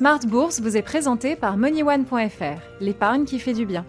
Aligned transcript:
Smart 0.00 0.20
Bourse 0.26 0.62
vous 0.62 0.78
est 0.78 0.82
présenté 0.82 1.36
par 1.36 1.58
MoneyOne.fr, 1.58 2.62
l'épargne 2.80 3.26
qui 3.26 3.38
fait 3.38 3.52
du 3.52 3.66
bien. 3.66 3.84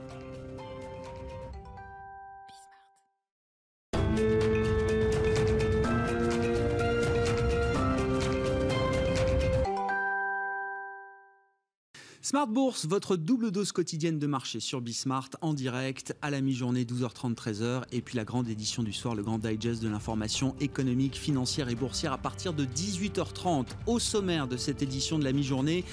Smart 12.32 12.48
Bourse, 12.48 12.86
votre 12.86 13.18
double 13.18 13.52
dose 13.52 13.73
quotidienne 13.73 14.18
de 14.18 14.25
marché 14.25 14.61
sur 14.61 14.80
Bismart 14.80 15.27
en 15.41 15.54
direct 15.54 16.16
à 16.21 16.30
la 16.30 16.39
mi-journée 16.39 16.86
12h30 16.86 17.36
13h 17.36 17.81
et 17.91 18.00
puis 18.00 18.16
la 18.16 18.23
grande 18.23 18.48
édition 18.48 18.84
du 18.84 18.93
soir, 18.93 19.16
le 19.16 19.21
grand 19.21 19.38
digest 19.38 19.84
de 19.84 19.89
l'information 19.89 20.55
économique, 20.62 21.17
financière 21.17 21.67
et 21.67 21.75
boursière 21.75 22.13
à 22.13 22.17
partir 22.17 22.54
de 22.54 22.63
18h30. 22.63 23.66
Au 23.86 23.99
sommaire 23.99 24.48
de 24.48 24.55
cette 24.55 24.81
édition 24.81 25.20
de 25.20 25.25
la 25.25 25.34
mi-journée, 25.34 25.84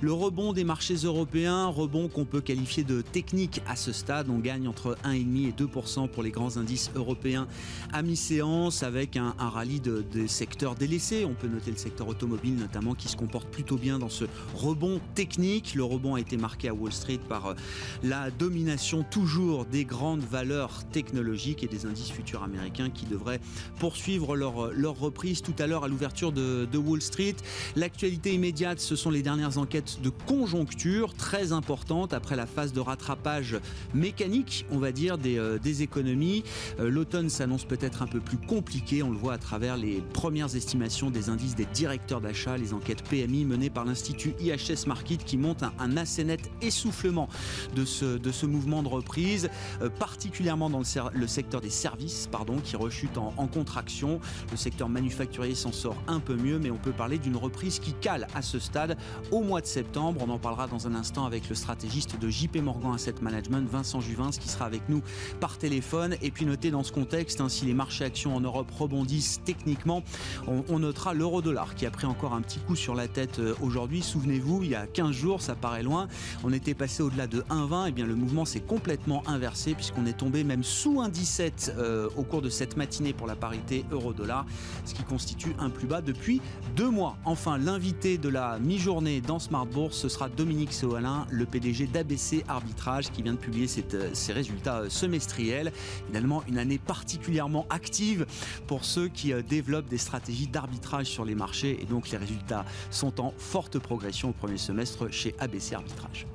le 0.00 0.12
rebond 0.12 0.52
des 0.52 0.62
marchés 0.62 0.94
européens, 0.94 1.66
rebond 1.66 2.06
qu'on 2.06 2.24
peut 2.24 2.42
qualifier 2.42 2.84
de 2.84 3.00
technique 3.00 3.60
à 3.66 3.74
ce 3.74 3.90
stade. 3.90 4.30
On 4.30 4.38
gagne 4.38 4.68
entre 4.68 4.96
1,5 5.02 5.48
et 5.48 5.52
2% 5.52 6.08
pour 6.08 6.22
les 6.22 6.30
grands 6.30 6.58
indices 6.58 6.92
européens 6.94 7.48
à 7.92 8.02
mi-séance 8.02 8.84
avec 8.84 9.16
un, 9.16 9.34
rallye 9.36 9.80
de, 9.80 10.04
des 10.12 10.28
secteurs 10.28 10.76
délaissés. 10.76 11.24
On 11.24 11.34
peut 11.34 11.48
noter 11.48 11.72
le 11.72 11.76
secteur 11.76 12.06
automobile 12.06 12.54
notamment 12.54 12.94
qui 12.94 13.08
se 13.08 13.16
comporte 13.16 13.48
plutôt 13.48 13.78
bien 13.78 13.98
dans 13.98 14.08
ce 14.08 14.26
rebond 14.54 15.00
technique 15.16 15.74
rebond 15.88 16.14
a 16.14 16.20
été 16.20 16.36
marqué 16.36 16.68
à 16.68 16.74
Wall 16.74 16.92
Street 16.92 17.20
par 17.28 17.46
euh, 17.46 17.54
la 18.02 18.30
domination 18.30 19.04
toujours 19.10 19.64
des 19.64 19.84
grandes 19.84 20.22
valeurs 20.22 20.84
technologiques 20.92 21.64
et 21.64 21.66
des 21.66 21.86
indices 21.86 22.10
futurs 22.10 22.42
américains 22.42 22.90
qui 22.90 23.06
devraient 23.06 23.40
poursuivre 23.78 24.36
leur, 24.36 24.66
euh, 24.66 24.72
leur 24.74 24.98
reprise 24.98 25.42
tout 25.42 25.54
à 25.58 25.66
l'heure 25.66 25.84
à 25.84 25.88
l'ouverture 25.88 26.32
de, 26.32 26.66
Wall 26.78 27.02
Street. 27.02 27.34
L'actualité 27.74 28.32
immédiate, 28.32 28.78
ce 28.78 28.94
sont 28.94 29.10
les 29.10 29.22
dernières 29.22 29.58
enquêtes 29.58 30.00
de 30.00 30.10
conjoncture 30.10 31.14
très 31.14 31.52
importantes 31.52 32.12
après 32.12 32.36
la 32.36 32.46
phase 32.46 32.72
de 32.72 32.78
rattrapage 32.78 33.56
mécanique, 33.94 34.64
on 34.70 34.78
va 34.78 34.92
dire, 34.92 35.18
des, 35.18 35.38
euh, 35.38 35.58
des 35.58 35.82
économies. 35.82 36.44
L'automne 36.78 37.30
s'annonce 37.30 37.64
peut-être 37.64 38.02
un 38.02 38.06
peu 38.06 38.20
plus 38.20 38.38
compliqué, 38.38 39.02
on 39.02 39.10
le 39.10 39.16
voit 39.16 39.32
à 39.32 39.38
travers 39.38 39.76
les 39.76 40.02
premières 40.12 40.54
estimations 40.54 41.10
des 41.10 41.28
indices 41.30 41.56
des 41.56 41.66
directeurs 41.66 42.20
d'achat, 42.20 42.56
les 42.56 42.74
enquêtes 42.74 43.02
PMI 43.02 43.44
menées 43.44 43.70
par 43.70 43.84
l'Institut 43.84 44.34
IHS 44.40 44.86
Market 44.86 45.24
qui 45.24 45.36
montent 45.36 45.62
un, 45.62 45.72
un 45.78 45.96
assez 45.96 46.24
net 46.24 46.50
essoufflement 46.62 47.28
de 47.74 47.84
ce, 47.84 48.18
de 48.18 48.32
ce 48.32 48.46
mouvement 48.46 48.82
de 48.82 48.88
reprise, 48.88 49.50
euh, 49.82 49.90
particulièrement 49.90 50.70
dans 50.70 50.82
le, 51.14 51.26
secteur 51.26 51.60
des 51.60 51.70
services, 51.70 52.28
pardon, 52.30 52.58
qui 52.58 52.76
rechute 52.76 53.18
en, 53.18 53.46
contraction. 53.48 54.20
Le 54.50 54.56
secteur 54.56 54.88
manufacturier 54.88 55.54
s'en 55.54 55.72
sort 55.72 55.96
un 56.06 56.20
peu 56.20 56.36
mieux, 56.36 56.58
mais 56.58 56.70
on 56.70 56.76
peut 56.76 56.92
parler 56.92 57.18
d'une 57.18 57.36
reprise 57.36 57.78
qui 57.78 57.94
cale 57.94 58.26
à 58.34 58.42
ce 58.42 58.58
stade 58.58 58.96
au 59.30 59.40
mois 59.40 59.60
de 59.60 59.66
septembre. 59.66 60.20
On 60.26 60.30
en 60.30 60.38
parlera 60.38 60.66
dans 60.66 60.86
un 60.86 60.94
instant 60.94 61.24
avec 61.24 61.48
le 61.48 61.54
stratégiste 61.54 62.18
de 62.18 62.28
JP 62.28 62.56
Morgan 62.56 62.94
Asset 62.94 63.14
Management, 63.22 63.66
Vincent 63.68 64.00
Juvin, 64.00 64.30
qui 64.30 64.48
sera 64.48 64.66
avec 64.66 64.82
nous 64.88 65.02
par 65.40 65.58
téléphone. 65.58 66.16
Et 66.20 66.30
puis 66.30 66.44
noter 66.44 66.70
dans 66.70 66.82
ce 66.82 66.92
contexte, 66.92 67.40
hein, 67.40 67.48
si 67.48 67.64
les 67.64 67.74
marchés 67.74 68.04
actions 68.04 68.36
en 68.36 68.40
Europe 68.40 68.70
rebondissent 68.70 69.40
techniquement, 69.44 70.02
on, 70.46 70.64
on 70.68 70.80
notera 70.80 71.14
l'euro-dollar 71.14 71.74
qui 71.74 71.86
a 71.86 71.90
pris 71.90 72.06
encore 72.06 72.34
un 72.34 72.42
petit 72.42 72.58
coup 72.58 72.76
sur 72.76 72.94
la 72.94 73.08
tête 73.08 73.38
euh, 73.38 73.54
aujourd'hui. 73.60 74.02
Souvenez-vous, 74.02 74.62
il 74.62 74.70
y 74.70 74.74
a 74.74 74.86
15 74.86 75.12
jours, 75.12 75.42
ça 75.42 75.54
loin. 75.82 76.08
On 76.44 76.52
était 76.52 76.74
passé 76.74 77.02
au-delà 77.02 77.26
de 77.26 77.42
1,20. 77.50 77.86
Et 77.86 77.88
eh 77.88 77.92
bien 77.92 78.06
le 78.06 78.14
mouvement 78.14 78.44
s'est 78.44 78.60
complètement 78.60 79.22
inversé 79.26 79.74
puisqu'on 79.74 80.06
est 80.06 80.16
tombé 80.16 80.44
même 80.44 80.64
sous 80.64 81.02
1,17 81.02 81.72
euh, 81.76 82.08
au 82.16 82.22
cours 82.22 82.42
de 82.42 82.50
cette 82.50 82.76
matinée 82.76 83.12
pour 83.12 83.26
la 83.26 83.36
parité 83.36 83.84
euro-dollar, 83.90 84.46
ce 84.84 84.94
qui 84.94 85.02
constitue 85.02 85.54
un 85.58 85.70
plus 85.70 85.86
bas 85.86 86.00
depuis 86.00 86.40
deux 86.76 86.90
mois. 86.90 87.16
Enfin, 87.24 87.58
l'invité 87.58 88.18
de 88.18 88.28
la 88.28 88.58
mi-journée 88.58 89.20
dans 89.20 89.38
Smart 89.38 89.66
Bourse, 89.66 89.96
ce 89.96 90.08
sera 90.08 90.28
Dominique 90.28 90.72
Soalin, 90.72 91.26
le 91.30 91.46
PDG 91.46 91.86
d'ABC 91.86 92.44
Arbitrage, 92.48 93.10
qui 93.10 93.22
vient 93.22 93.34
de 93.34 93.38
publier 93.38 93.66
euh, 93.94 94.10
ses 94.12 94.32
résultats 94.32 94.80
euh, 94.80 94.88
semestriels. 94.88 95.72
Finalement, 96.06 96.42
une 96.48 96.58
année 96.58 96.78
particulièrement 96.78 97.66
active 97.70 98.26
pour 98.66 98.84
ceux 98.84 99.08
qui 99.08 99.32
développent 99.48 99.88
des 99.88 99.98
stratégies 99.98 100.46
d'arbitrage 100.46 101.06
sur 101.06 101.24
les 101.24 101.34
marchés. 101.34 101.78
Et 101.82 101.86
donc, 101.86 102.10
les 102.10 102.18
résultats 102.18 102.64
sont 102.90 103.20
en 103.20 103.32
forte 103.36 103.78
progression 103.78 104.30
au 104.30 104.32
premier 104.32 104.58
semestre 104.58 105.10
chez 105.10 105.34
ABC 105.38 105.57
arbitrage. 105.72 106.26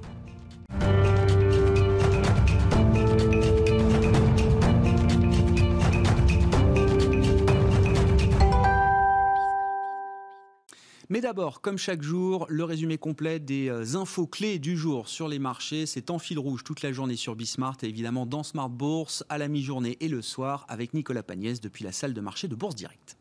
Mais 11.09 11.21
d'abord, 11.21 11.61
comme 11.61 11.77
chaque 11.77 12.01
jour, 12.01 12.47
le 12.49 12.63
résumé 12.63 12.97
complet 12.97 13.39
des 13.39 13.69
euh, 13.69 13.95
infos 13.95 14.25
clés 14.25 14.57
du 14.57 14.75
jour 14.75 15.07
sur 15.07 15.27
les 15.27 15.37
marchés. 15.37 15.85
C'est 15.85 16.09
en 16.09 16.17
fil 16.17 16.39
rouge 16.39 16.63
toute 16.63 16.81
la 16.81 16.91
journée 16.91 17.17
sur 17.17 17.35
Bismart 17.35 17.77
et 17.83 17.87
évidemment 17.87 18.25
dans 18.25 18.41
Smart 18.41 18.69
Bourse 18.69 19.23
à 19.29 19.37
la 19.37 19.47
mi-journée 19.47 19.97
et 19.99 20.07
le 20.07 20.23
soir 20.23 20.65
avec 20.69 20.95
Nicolas 20.95 21.21
Pagnès 21.21 21.61
depuis 21.61 21.83
la 21.83 21.91
salle 21.91 22.15
de 22.15 22.21
marché 22.21 22.47
de 22.47 22.55
Bourse 22.55 22.73
Direct. 22.73 23.17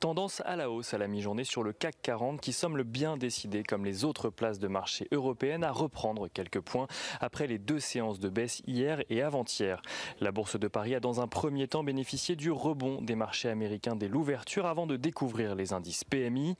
Tendance 0.00 0.42
à 0.44 0.56
la 0.56 0.70
hausse 0.70 0.94
à 0.94 0.98
la 0.98 1.08
mi-journée 1.08 1.44
sur 1.44 1.62
le 1.62 1.72
CAC 1.72 1.96
40 2.02 2.40
qui 2.40 2.52
semble 2.52 2.84
bien 2.84 3.16
décidé, 3.16 3.62
comme 3.62 3.84
les 3.84 4.04
autres 4.04 4.30
places 4.30 4.58
de 4.58 4.68
marché 4.68 5.08
européennes, 5.12 5.64
à 5.64 5.72
reprendre 5.72 6.28
quelques 6.28 6.60
points 6.60 6.86
après 7.20 7.46
les 7.46 7.58
deux 7.58 7.80
séances 7.80 8.18
de 8.18 8.28
baisse 8.28 8.62
hier 8.66 9.02
et 9.10 9.22
avant-hier. 9.22 9.82
La 10.20 10.32
Bourse 10.32 10.58
de 10.58 10.68
Paris 10.68 10.94
a 10.94 11.00
dans 11.00 11.20
un 11.20 11.26
premier 11.26 11.68
temps 11.68 11.84
bénéficié 11.84 12.36
du 12.36 12.50
rebond 12.50 13.00
des 13.02 13.14
marchés 13.14 13.48
américains 13.48 13.96
dès 13.96 14.08
l'ouverture 14.08 14.66
avant 14.66 14.86
de 14.86 14.96
découvrir 14.96 15.54
les 15.54 15.72
indices 15.72 16.04
PMI. 16.04 16.56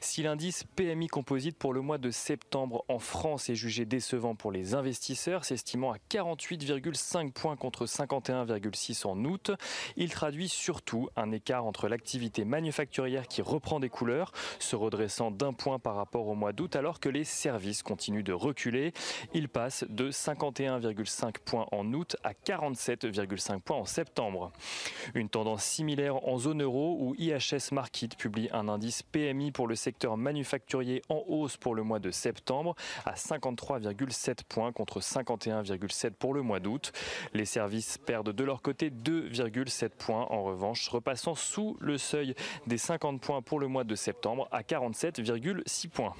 Si 0.00 0.22
l'indice 0.22 0.64
PMI 0.76 1.08
composite 1.08 1.56
pour 1.56 1.72
le 1.72 1.80
mois 1.80 1.98
de 1.98 2.10
septembre 2.10 2.84
en 2.88 2.98
France 2.98 3.48
est 3.48 3.54
jugé 3.54 3.84
décevant 3.84 4.34
pour 4.34 4.52
les 4.52 4.74
investisseurs, 4.74 5.44
s'estimant 5.44 5.92
à 5.92 5.96
48,5 6.10 7.32
points 7.32 7.56
contre 7.56 7.86
51,6 7.86 9.06
en 9.06 9.24
août, 9.24 9.50
il 9.96 10.10
traduit 10.10 10.48
surtout 10.48 11.08
un 11.16 11.32
écart 11.32 11.64
entre 11.64 11.88
l'activité 11.88 12.43
manufacturière 12.44 13.28
qui 13.28 13.42
reprend 13.42 13.80
des 13.80 13.88
couleurs, 13.88 14.32
se 14.58 14.76
redressant 14.76 15.30
d'un 15.30 15.52
point 15.52 15.78
par 15.78 15.96
rapport 15.96 16.26
au 16.26 16.34
mois 16.34 16.52
d'août 16.52 16.76
alors 16.76 17.00
que 17.00 17.08
les 17.08 17.24
services 17.24 17.82
continuent 17.82 18.22
de 18.22 18.32
reculer. 18.32 18.92
Ils 19.32 19.48
passent 19.48 19.84
de 19.88 20.10
51,5 20.10 21.34
points 21.44 21.66
en 21.72 21.92
août 21.92 22.16
à 22.24 22.32
47,5 22.32 23.60
points 23.60 23.76
en 23.76 23.84
septembre. 23.84 24.52
Une 25.14 25.28
tendance 25.28 25.64
similaire 25.64 26.26
en 26.26 26.38
zone 26.38 26.62
euro 26.62 26.96
où 27.00 27.14
IHS 27.16 27.72
Market 27.72 28.16
publie 28.16 28.48
un 28.52 28.68
indice 28.68 29.02
PMI 29.02 29.52
pour 29.52 29.66
le 29.66 29.74
secteur 29.74 30.16
manufacturier 30.16 31.02
en 31.08 31.22
hausse 31.26 31.56
pour 31.56 31.74
le 31.74 31.82
mois 31.82 31.98
de 31.98 32.10
septembre 32.10 32.74
à 33.04 33.14
53,7 33.14 34.44
points 34.48 34.72
contre 34.72 35.00
51,7 35.00 36.10
pour 36.10 36.34
le 36.34 36.42
mois 36.42 36.60
d'août. 36.60 36.92
Les 37.32 37.44
services 37.44 37.98
perdent 37.98 38.32
de 38.32 38.44
leur 38.44 38.62
côté 38.62 38.90
2,7 38.90 39.90
points 39.90 40.26
en 40.30 40.42
revanche, 40.44 40.88
repassant 40.88 41.34
sous 41.34 41.76
le 41.80 41.98
seuil 41.98 42.33
des 42.66 42.78
50 42.78 43.20
points 43.20 43.42
pour 43.42 43.58
le 43.58 43.68
mois 43.68 43.84
de 43.84 43.94
septembre 43.94 44.48
à 44.50 44.62
47,6 44.62 45.88
points. 45.88 46.14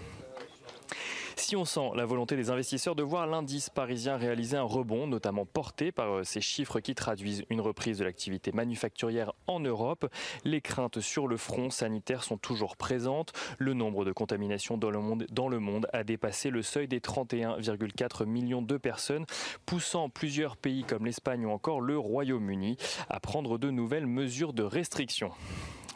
Si 1.37 1.57
on 1.57 1.65
sent 1.65 1.91
la 1.95 2.07
volonté 2.07 2.37
des 2.37 2.51
investisseurs 2.51 2.95
de 2.95 3.03
voir 3.03 3.27
l'indice 3.27 3.69
parisien 3.69 4.17
réaliser 4.17 4.57
un 4.57 4.63
rebond, 4.63 5.07
notamment 5.07 5.45
porté 5.45 5.91
par 5.91 6.11
euh, 6.11 6.25
ces 6.25 6.41
chiffres 6.41 6.81
qui 6.81 6.95
traduisent 6.95 7.45
une 7.51 7.61
reprise 7.61 7.99
de 7.99 8.05
l'activité 8.05 8.53
manufacturière 8.53 9.33
en 9.47 9.61
Europe, 9.61 10.07
les 10.45 10.61
craintes 10.61 11.01
sur 11.01 11.27
le 11.27 11.37
front 11.37 11.71
sanitaire 11.71 12.23
sont 12.23 12.39
toujours 12.39 12.77
présentes. 12.77 13.33
Le 13.59 13.75
nombre 13.75 14.05
de 14.05 14.13
contaminations 14.13 14.79
dans 14.79 14.91
le 14.91 15.01
monde, 15.01 15.27
dans 15.31 15.49
le 15.49 15.59
monde 15.59 15.89
a 15.93 16.05
dépassé 16.05 16.51
le 16.51 16.63
seuil 16.63 16.87
des 16.89 17.01
31,4 17.01 18.27
millions 18.27 18.63
de 18.63 18.77
personnes, 18.77 19.27
poussant 19.67 20.09
plusieurs 20.09 20.57
pays 20.57 20.85
comme 20.85 21.05
l'Espagne 21.05 21.47
ou 21.47 21.51
encore 21.51 21.81
le 21.81 21.99
Royaume-Uni 21.99 22.77
à 23.09 23.19
prendre 23.19 23.59
de 23.59 23.71
nouvelles 23.71 24.07
mesures 24.07 24.53
de 24.53 24.63
restriction. 24.63 25.31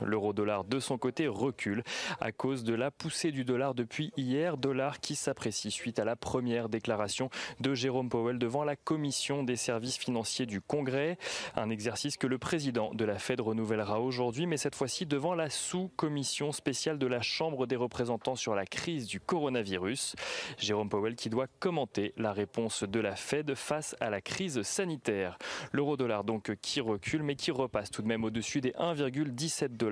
L'euro 0.03 0.33
dollar 0.33 0.65
de 0.65 0.79
son 0.79 0.99
côté 0.99 1.27
recule 1.29 1.83
à 2.21 2.33
cause 2.33 2.65
de 2.65 2.75
la 2.75 2.91
poussée 2.91 3.33
du 3.33 3.45
dollar 3.45 3.75
depuis 3.75 4.13
hier, 4.17 4.57
dollar 4.57 5.01
qui 5.01 5.15
s'apprécie 5.15 5.71
suite 5.71 5.99
à 5.99 6.05
la 6.05 6.17
première 6.17 6.69
déclaration 6.69 7.31
de 7.61 7.75
Jérôme 7.75 8.09
Powell 8.09 8.39
devant 8.39 8.65
la 8.65 8.77
commission 8.77 9.43
des 9.43 9.57
services 9.57 9.97
financiers 9.99 10.47
du 10.47 10.61
Congrès, 10.61 11.19
un 11.57 11.71
exercice 11.71 12.17
que 12.17 12.27
le 12.27 12.39
président 12.39 12.93
de 12.95 13.05
la 13.05 13.19
Fed 13.19 13.41
renouvellera 13.41 14.01
aujourd'hui 14.01 14.47
mais 14.47 14.57
cette 14.57 14.75
fois-ci 14.75 15.07
devant 15.07 15.35
la 15.35 15.51
sous-commission 15.51 16.53
spéciale 16.53 16.99
de 16.99 17.07
la 17.07 17.21
Chambre 17.21 17.67
des 17.67 17.77
représentants 17.77 18.37
sur 18.37 18.55
la 18.55 18.67
crise 18.67 19.07
du 19.07 19.21
coronavirus. 19.21 20.15
Jérôme 20.59 20.89
Powell 20.89 21.17
qui 21.17 21.31
doit 21.31 21.49
commenter 21.59 22.13
la 22.17 22.33
réponse 22.33 22.85
de 22.85 23.01
la 23.01 23.17
Fed 23.17 23.55
face 23.55 23.97
à 24.01 24.11
la 24.11 24.21
crise 24.21 24.63
sanitaire. 24.63 25.39
L'euro 25.73 25.97
dollar 25.97 26.25
donc 26.25 26.55
qui 26.63 26.81
recule 26.81 27.23
mais 27.23 27.35
qui 27.35 27.51
repasse 27.51 27.91
tout 27.91 28.03
de 28.03 28.09
même 28.09 28.25
au-dessus 28.25 28.61
des 28.61 28.73
1,17 28.73 29.77
dollars 29.77 29.88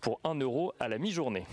pour 0.00 0.20
1 0.24 0.34
euro 0.36 0.72
à 0.80 0.88
la 0.88 0.98
mi-journée. 0.98 1.44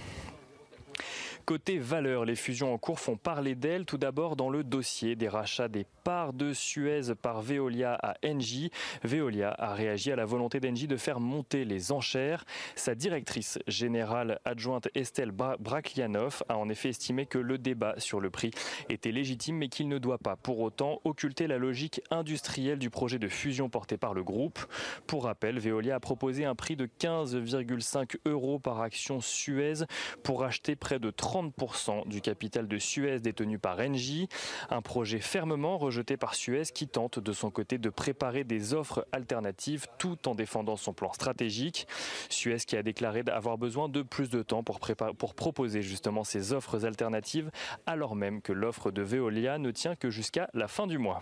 Côté 1.45 1.77
valeur, 1.77 2.23
les 2.23 2.37
fusions 2.37 2.73
en 2.73 2.77
cours 2.77 3.01
font 3.01 3.17
parler 3.17 3.53
d'elles 3.53 3.85
tout 3.85 3.97
d'abord 3.97 4.37
dans 4.37 4.49
le 4.49 4.63
dossier 4.63 5.17
des 5.17 5.27
rachats 5.27 5.67
des 5.67 5.85
parts 6.03 6.33
de 6.33 6.53
Suez 6.53 7.15
par 7.21 7.41
Veolia 7.41 7.93
à 8.01 8.15
Engie. 8.25 8.71
Veolia 9.03 9.55
a 9.57 9.73
réagi 9.73 10.11
à 10.11 10.15
la 10.15 10.25
volonté 10.25 10.59
d'Engie 10.59 10.87
de 10.87 10.97
faire 10.97 11.19
monter 11.19 11.63
les 11.63 11.91
enchères. 11.91 12.43
Sa 12.75 12.93
directrice 12.93 13.57
générale 13.67 14.39
adjointe 14.43 14.89
Estelle 14.95 15.31
Braklianov 15.31 16.43
a 16.49 16.57
en 16.57 16.67
effet 16.69 16.89
estimé 16.89 17.25
que 17.25 17.37
le 17.37 17.57
débat 17.57 17.95
sur 17.97 18.19
le 18.19 18.29
prix 18.29 18.51
était 18.89 19.11
légitime 19.11 19.57
mais 19.57 19.69
qu'il 19.69 19.87
ne 19.87 19.97
doit 19.97 20.17
pas 20.17 20.35
pour 20.35 20.59
autant 20.59 20.99
occulter 21.05 21.47
la 21.47 21.57
logique 21.57 22.01
industrielle 22.11 22.79
du 22.79 22.89
projet 22.89 23.19
de 23.19 23.27
fusion 23.27 23.69
porté 23.69 23.97
par 23.97 24.13
le 24.13 24.23
groupe. 24.23 24.59
Pour 25.07 25.23
rappel, 25.23 25.59
Veolia 25.59 25.95
a 25.95 25.99
proposé 25.99 26.43
un 26.45 26.55
prix 26.55 26.75
de 26.75 26.85
15,5 26.85 28.17
euros 28.25 28.59
par 28.59 28.81
action 28.81 29.21
Suez 29.21 29.85
pour 30.23 30.43
acheter 30.43 30.75
près 30.75 30.99
de 30.99 31.11
30% 31.11 32.07
du 32.07 32.19
capital 32.19 32.67
de 32.67 32.77
Suez 32.77 33.19
détenu 33.19 33.57
par 33.57 33.79
Engie. 33.79 34.27
Un 34.69 34.81
projet 34.81 35.19
fermement 35.19 35.77
rejeté 35.93 36.17
par 36.17 36.33
Suez 36.33 36.63
qui 36.73 36.87
tente 36.87 37.19
de 37.19 37.33
son 37.33 37.51
côté 37.51 37.77
de 37.77 37.89
préparer 37.89 38.43
des 38.43 38.73
offres 38.73 39.05
alternatives 39.11 39.85
tout 39.99 40.27
en 40.27 40.33
défendant 40.33 40.75
son 40.75 40.91
plan 40.91 41.13
stratégique. 41.13 41.87
Suez 42.29 42.57
qui 42.57 42.75
a 42.75 42.81
déclaré 42.81 43.23
avoir 43.27 43.59
besoin 43.59 43.89
de 43.89 44.01
plus 44.01 44.31
de 44.31 44.41
temps 44.41 44.63
pour, 44.63 44.79
pour 45.19 45.35
proposer 45.35 45.83
justement 45.83 46.23
ces 46.23 46.51
offres 46.51 46.85
alternatives 46.85 47.51
alors 47.85 48.15
même 48.15 48.41
que 48.41 48.53
l'offre 48.53 48.89
de 48.89 49.03
Veolia 49.03 49.59
ne 49.59 49.69
tient 49.69 49.95
que 49.95 50.09
jusqu'à 50.09 50.49
la 50.55 50.67
fin 50.67 50.87
du 50.87 50.97
mois. 50.97 51.21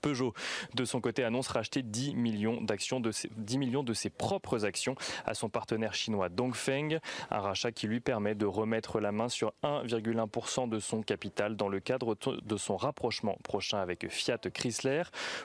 Peugeot, 0.00 0.34
de 0.74 0.84
son 0.84 1.00
côté, 1.00 1.24
annonce 1.24 1.48
racheter 1.48 1.82
10 1.82 2.14
millions 2.14 2.60
de 2.60 3.10
ses, 3.12 3.30
10 3.36 3.58
millions 3.58 3.82
de 3.82 3.92
ses 3.92 4.10
propres 4.10 4.64
actions 4.64 4.94
à 5.24 5.34
son 5.34 5.48
partenaire 5.48 5.94
chinois 5.94 6.28
Dongfeng, 6.28 6.98
un 7.30 7.40
rachat 7.40 7.72
qui 7.72 7.86
lui 7.86 8.00
permet 8.00 8.34
de 8.34 8.46
remettre 8.46 9.00
la 9.00 9.12
main 9.12 9.28
sur 9.28 9.52
1,1% 9.62 10.68
de 10.68 10.78
son 10.78 11.02
capital 11.02 11.56
dans 11.56 11.68
le 11.68 11.80
cadre 11.80 12.16
de 12.42 12.56
son 12.56 12.76
rapprochement 12.76 13.38
prochain 13.42 13.78
avec 13.78 14.08
Fiat 14.08 14.38
Chrysler. 14.38 15.02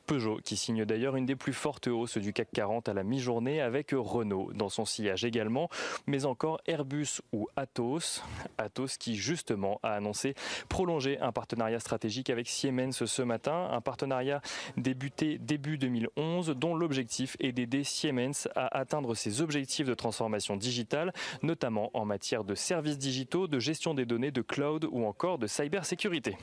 Peugeot 0.07 0.39
qui 0.44 0.57
signe 0.57 0.85
d'ailleurs 0.85 1.15
une 1.15 1.25
des 1.25 1.35
plus 1.35 1.53
fortes 1.53 1.87
hausses 1.87 2.17
du 2.17 2.33
CAC 2.33 2.49
40 2.53 2.89
à 2.89 2.94
la 2.94 3.03
mi-journée 3.03 3.61
avec 3.61 3.91
Renault 3.94 4.51
dans 4.53 4.69
son 4.69 4.85
sillage 4.85 5.25
également, 5.25 5.69
mais 6.07 6.25
encore 6.25 6.59
Airbus 6.65 7.21
ou 7.33 7.47
Atos. 7.55 8.23
Atos 8.57 8.97
qui 8.97 9.15
justement 9.15 9.79
a 9.83 9.94
annoncé 9.94 10.35
prolonger 10.69 11.19
un 11.19 11.31
partenariat 11.31 11.79
stratégique 11.79 12.29
avec 12.29 12.47
Siemens 12.47 12.91
ce 13.05 13.21
matin, 13.21 13.69
un 13.71 13.81
partenariat 13.81 14.31
débuté 14.78 15.38
début 15.38 15.78
2011, 15.78 16.56
dont 16.57 16.75
l'objectif 16.75 17.36
est 17.39 17.51
d'aider 17.51 17.83
Siemens 17.83 18.48
à 18.56 18.78
atteindre 18.78 19.16
ses 19.16 19.42
objectifs 19.42 19.88
de 19.88 19.94
transformation 19.94 20.56
digitale, 20.56 21.13
notamment 21.42 21.89
en 21.94 22.06
matière 22.06 22.44
de 22.44 22.56
services 22.56 22.98
digitaux, 22.98 23.48
de 23.48 23.60
gestion 23.60 23.94
des 23.94 24.06
données, 24.06 24.31
de 24.31 24.42
cloud 24.42 24.88
ou 24.89 25.06
encore 25.06 25.38
de 25.38 25.48
cybersécurité. 25.48 26.38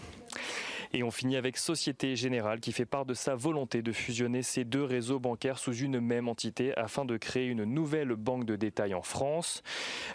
Et 0.93 1.03
on 1.03 1.11
finit 1.11 1.37
avec 1.37 1.57
Société 1.57 2.17
Générale 2.17 2.61
qui 2.61 2.73
fait 2.73 2.87
part 2.87 3.05
de 3.05 3.15
sa 3.15 3.35
volonté 3.35 3.83
de 3.83 3.93
fusionner 3.93 4.43
ces 4.43 4.65
deux 4.65 4.85
réseaux 4.85 5.19
bancaires 5.19 5.59
sous 5.59 5.75
une 5.75 6.01
même 6.01 6.29
entité 6.29 6.77
afin 6.77 7.05
de 7.05 7.17
créer 7.17 7.47
une 7.47 7.65
nouvelle 7.65 8.15
banque 8.15 8.45
de 8.45 8.57
détail 8.57 8.95
en 8.95 9.03
France 9.03 9.63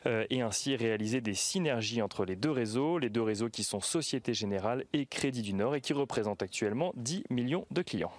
euh, 0.05 0.25
et 0.29 0.41
ainsi 0.41 0.75
réaliser 0.75 1.21
des 1.21 1.33
synergies 1.33 2.01
entre 2.01 2.25
les 2.25 2.35
deux 2.35 2.51
réseaux, 2.51 2.97
les 2.97 3.09
deux 3.09 3.21
réseaux 3.21 3.49
qui 3.49 3.63
sont 3.63 3.81
Société 3.81 4.33
Générale 4.33 4.85
et 4.93 5.05
Crédit 5.05 5.41
du 5.41 5.53
Nord 5.53 5.75
et 5.75 5.81
qui 5.81 5.93
représentent 5.93 6.43
actuellement 6.43 6.93
10 6.95 7.25
millions 7.29 7.65
de 7.71 7.81
clients. 7.81 8.13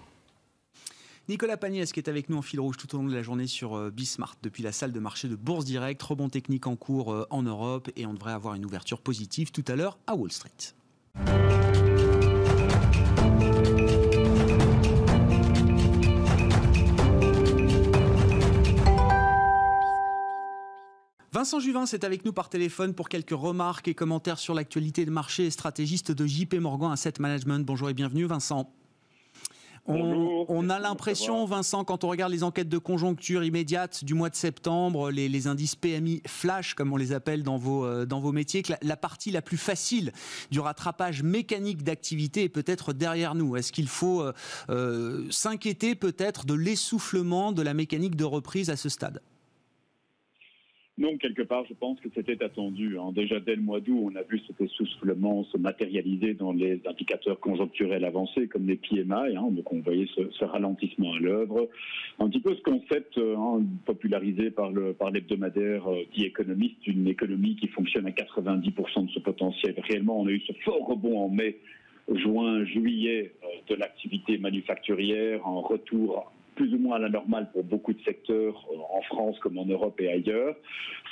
Nicolas 1.28 1.56
Pagnès 1.56 1.90
qui 1.90 2.00
est 2.00 2.08
avec 2.08 2.28
nous 2.28 2.36
en 2.36 2.42
fil 2.42 2.60
rouge 2.60 2.76
tout 2.76 2.94
au 2.94 2.98
long 2.98 3.08
de 3.08 3.14
la 3.14 3.22
journée 3.22 3.46
sur 3.46 3.76
euh, 3.76 3.90
Bismart 3.90 4.36
depuis 4.42 4.62
la 4.62 4.72
salle 4.72 4.92
de 4.92 5.00
marché 5.00 5.26
de 5.26 5.36
Bourse 5.36 5.64
Direct, 5.64 6.02
rebond 6.02 6.28
technique 6.28 6.66
en 6.66 6.76
cours 6.76 7.12
euh, 7.12 7.26
en 7.30 7.42
Europe 7.42 7.90
et 7.96 8.06
on 8.06 8.12
devrait 8.12 8.32
avoir 8.32 8.54
une 8.54 8.64
ouverture 8.64 9.00
positive 9.00 9.50
tout 9.50 9.64
à 9.68 9.74
l'heure 9.74 9.98
à 10.06 10.14
Wall 10.14 10.30
Street. 10.30 10.50
Vincent 21.34 21.58
Juvin 21.58 21.84
est 21.84 22.04
avec 22.04 22.24
nous 22.24 22.32
par 22.32 22.48
téléphone 22.48 22.94
pour 22.94 23.08
quelques 23.08 23.32
remarques 23.32 23.88
et 23.88 23.94
commentaires 23.94 24.38
sur 24.38 24.54
l'actualité 24.54 25.04
de 25.04 25.10
marché, 25.10 25.50
stratégiste 25.50 26.12
de 26.12 26.24
JP 26.26 26.54
Morgan 26.60 26.92
Asset 26.92 27.14
Management. 27.18 27.66
Bonjour 27.66 27.90
et 27.90 27.92
bienvenue 27.92 28.24
Vincent. 28.26 28.72
On, 29.86 30.70
a 30.70 30.78
l'impression, 30.78 31.44
Vincent, 31.44 31.82
quand 31.82 32.04
on 32.04 32.08
regarde 32.08 32.30
les 32.30 32.44
enquêtes 32.44 32.68
de 32.68 32.78
conjoncture 32.78 33.42
immédiate 33.42 34.04
du 34.04 34.14
mois 34.14 34.30
de 34.30 34.36
septembre, 34.36 35.10
les, 35.10 35.46
indices 35.48 35.74
PMI 35.74 36.22
flash, 36.24 36.74
comme 36.74 36.92
on 36.92 36.96
les 36.96 37.12
appelle 37.12 37.42
dans 37.42 37.56
vos, 37.56 37.84
euh, 37.84 38.06
dans 38.06 38.20
vos 38.20 38.30
métiers, 38.30 38.62
que 38.62 38.72
la, 38.80 38.96
partie 38.96 39.32
la 39.32 39.42
plus 39.42 39.58
facile 39.58 40.12
du 40.52 40.60
rattrapage 40.60 41.24
mécanique 41.24 41.82
d'activité 41.82 42.44
est 42.44 42.48
peut-être 42.48 42.92
derrière 42.92 43.34
nous. 43.34 43.56
Est-ce 43.56 43.72
qu'il 43.72 43.88
faut 43.88 44.22
euh, 44.22 44.32
euh, 44.70 45.26
s'inquiéter 45.32 45.96
peut-être 45.96 46.46
de 46.46 46.54
l'essoufflement 46.54 47.50
de 47.50 47.60
la 47.60 47.74
mécanique 47.74 48.14
de 48.14 48.24
reprise 48.24 48.70
à 48.70 48.76
ce 48.76 48.88
stade? 48.88 49.20
Non, 50.96 51.16
quelque 51.16 51.42
part, 51.42 51.64
je 51.68 51.74
pense 51.74 51.98
que 51.98 52.08
c'était 52.14 52.42
attendu. 52.44 52.98
Hein. 52.98 53.10
Déjà 53.12 53.40
dès 53.40 53.56
le 53.56 53.62
mois 53.62 53.80
d'août, 53.80 54.12
on 54.12 54.14
a 54.14 54.22
vu 54.22 54.40
cet 54.46 54.60
essoufflement 54.60 55.42
se 55.44 55.58
matérialiser 55.58 56.34
dans 56.34 56.52
les 56.52 56.80
indicateurs 56.86 57.40
conjoncturels 57.40 58.04
avancés 58.04 58.46
comme 58.46 58.68
les 58.68 58.76
PMI. 58.76 59.36
Hein. 59.36 59.48
Donc 59.50 59.72
on 59.72 59.80
voyait 59.80 60.06
ce, 60.14 60.44
ralentissement 60.44 61.14
à 61.14 61.18
l'œuvre. 61.18 61.68
Un 62.20 62.28
petit 62.28 62.38
peu 62.38 62.54
ce 62.54 62.62
concept 62.62 63.18
euh, 63.18 63.34
hein, 63.36 63.64
popularisé 63.86 64.52
par 64.52 64.70
le 64.70 64.92
par 64.92 65.10
l'hebdomadaire 65.10 65.90
euh, 65.90 66.04
The 66.16 66.26
Economist, 66.26 66.86
une 66.86 67.08
économie 67.08 67.56
qui 67.56 67.66
fonctionne 67.66 68.06
à 68.06 68.10
90% 68.10 69.06
de 69.06 69.10
ce 69.10 69.18
potentiel. 69.18 69.74
Réellement, 69.88 70.20
on 70.20 70.28
a 70.28 70.30
eu 70.30 70.42
ce 70.46 70.52
fort 70.64 70.86
rebond 70.86 71.18
en 71.18 71.28
mai 71.28 71.58
juin, 72.14 72.64
juillet 72.66 73.32
euh, 73.42 73.46
de 73.68 73.74
l'activité 73.74 74.38
manufacturière 74.38 75.44
en 75.44 75.60
retour 75.60 76.32
plus 76.54 76.72
ou 76.74 76.78
moins 76.78 76.96
à 76.96 76.98
la 76.98 77.08
normale 77.08 77.48
pour 77.52 77.64
beaucoup 77.64 77.92
de 77.92 78.02
secteurs 78.02 78.66
euh, 78.72 78.76
en 78.96 79.02
France 79.02 79.38
comme 79.40 79.58
en 79.58 79.66
Europe 79.66 80.00
et 80.00 80.10
ailleurs. 80.10 80.56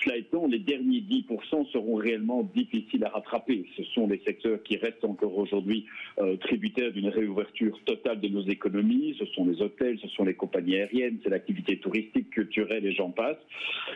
Cela 0.03 0.17
étant, 0.17 0.47
les 0.47 0.59
derniers 0.59 1.00
10% 1.00 1.71
seront 1.71 1.97
réellement 1.97 2.43
difficiles 2.55 3.05
à 3.05 3.11
rattraper. 3.11 3.67
Ce 3.77 3.85
sont 3.85 4.06
les 4.09 4.21
secteurs 4.25 4.62
qui 4.62 4.77
restent 4.77 5.05
encore 5.05 5.37
aujourd'hui 5.37 5.87
euh, 6.19 6.37
tributaires 6.37 6.93
d'une 6.93 7.09
réouverture 7.09 7.79
totale 7.85 8.21
de 8.21 8.29
nos 8.29 8.43
économies. 8.43 9.15
Ce 9.19 9.27
sont 9.27 9.47
les 9.47 9.62
hôtels, 9.62 9.99
ce 10.00 10.09
sont 10.09 10.25
les 10.25 10.35
compagnies 10.35 10.77
aériennes, 10.77 11.19
c'est 11.23 11.31
l'activité 11.31 11.79
touristique, 11.79 12.31
culturelle 12.31 12.85
et 12.85 12.93
j'en 12.93 13.11
passe. 13.11 13.39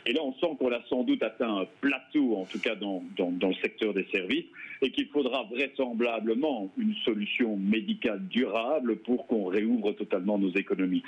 Et 0.07 0.13
là, 0.13 0.21
on 0.23 0.33
sent 0.35 0.57
qu'on 0.59 0.71
a 0.71 0.83
sans 0.89 1.03
doute 1.03 1.23
atteint 1.23 1.59
un 1.59 1.67
plateau, 1.81 2.37
en 2.37 2.45
tout 2.45 2.61
cas 2.61 2.75
dans, 2.75 3.03
dans, 3.17 3.31
dans 3.33 3.49
le 3.49 3.55
secteur 3.55 3.93
des 3.95 4.07
services, 4.13 4.47
et 4.83 4.91
qu'il 4.91 5.09
faudra 5.09 5.45
vraisemblablement 5.45 6.71
une 6.77 6.95
solution 7.05 7.57
médicale 7.57 8.21
durable 8.29 8.97
pour 8.97 9.27
qu'on 9.27 9.47
réouvre 9.47 9.93
totalement 9.93 10.39
nos 10.39 10.51
économies. 10.51 11.03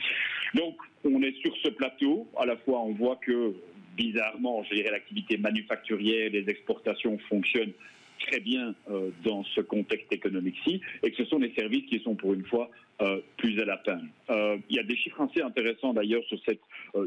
Donc, 0.55 0.77
on 1.05 1.23
est 1.23 1.37
sur 1.41 1.55
ce 1.63 1.69
plateau. 1.69 2.29
À 2.39 2.47
la 2.47 2.57
fois, 2.57 2.81
on 2.81 2.93
voit 2.93 3.17
que, 3.17 3.55
bizarrement, 3.97 4.63
je 4.65 4.75
l'activité 4.91 5.37
manufacturière, 5.37 6.31
les 6.31 6.49
exportations 6.49 7.19
fonctionnent 7.29 7.73
très 8.27 8.41
bien 8.41 8.75
euh, 8.91 9.11
dans 9.25 9.45
ce 9.45 9.61
contexte 9.61 10.13
économique-ci, 10.13 10.81
et 11.03 11.11
que 11.11 11.17
ce 11.17 11.25
sont 11.27 11.39
les 11.39 11.53
services 11.55 11.87
qui 11.87 12.01
sont 12.01 12.15
pour 12.15 12.35
une 12.35 12.45
fois 12.45 12.71
euh, 13.01 13.21
plus 13.37 13.61
à 13.61 13.65
la 13.65 13.77
peine. 13.77 14.09
Euh, 14.31 14.59
il 14.69 14.77
y 14.77 14.81
a 14.81 14.83
des 14.83 14.97
chiffres 14.97 15.21
assez 15.21 15.41
intéressants 15.41 15.93
d'ailleurs 15.93 16.25
sur 16.25 16.39
cette 16.45 16.61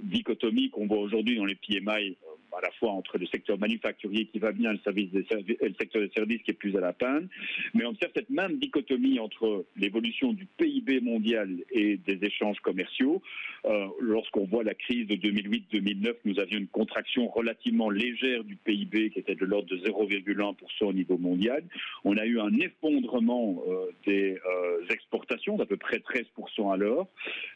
dichotomie 0.03 0.69
qu'on 0.69 0.87
voit 0.87 0.99
aujourd'hui 0.99 1.35
dans 1.35 1.45
les 1.45 1.55
PMI 1.55 2.15
à 2.57 2.61
la 2.61 2.71
fois 2.71 2.91
entre 2.91 3.17
le 3.17 3.25
secteur 3.27 3.57
manufacturier 3.57 4.25
qui 4.25 4.39
va 4.39 4.51
bien 4.51 4.71
et 4.73 4.79
le, 4.85 5.73
secteur 5.79 6.01
des 6.01 6.11
services 6.15 6.41
qui 6.43 6.51
est 6.51 6.55
plus 6.55 6.75
à 6.77 6.81
la 6.81 6.93
peine. 6.93 7.27
Mais 7.73 7.85
on 7.85 7.89
observe 7.89 8.11
cette 8.15 8.29
même 8.29 8.57
dichotomie 8.59 9.19
entre 9.19 9.65
l'évolution 9.77 10.33
du 10.33 10.45
PIB 10.57 11.01
mondial 11.01 11.49
et 11.71 11.97
des 11.97 12.19
échanges 12.25 12.59
commerciaux. 12.59 13.21
Euh, 13.65 13.87
Lorsqu'on 13.99 14.45
voit 14.45 14.63
la 14.63 14.73
crise 14.73 15.07
de 15.07 15.15
2008-2009, 15.15 16.15
nous 16.25 16.39
avions 16.39 16.59
une 16.59 16.67
contraction 16.67 17.27
relativement 17.27 17.89
légère 17.89 18.43
du 18.43 18.55
PIB 18.55 19.11
qui 19.11 19.19
était 19.19 19.35
de 19.35 19.45
l'ordre 19.45 19.69
de 19.69 19.77
0,1% 19.77 20.55
au 20.81 20.93
niveau 20.93 21.17
mondial. 21.17 21.63
On 22.03 22.17
a 22.17 22.25
eu 22.25 22.39
un 22.39 22.53
effondrement 22.59 23.63
euh, 23.67 23.91
des 24.05 24.37
euh, 24.45 24.85
exportations 24.89 25.57
d'à 25.57 25.65
peu 25.65 25.77
près 25.77 25.97
13% 25.97 26.73
à 26.73 26.77
l'heure. 26.77 27.07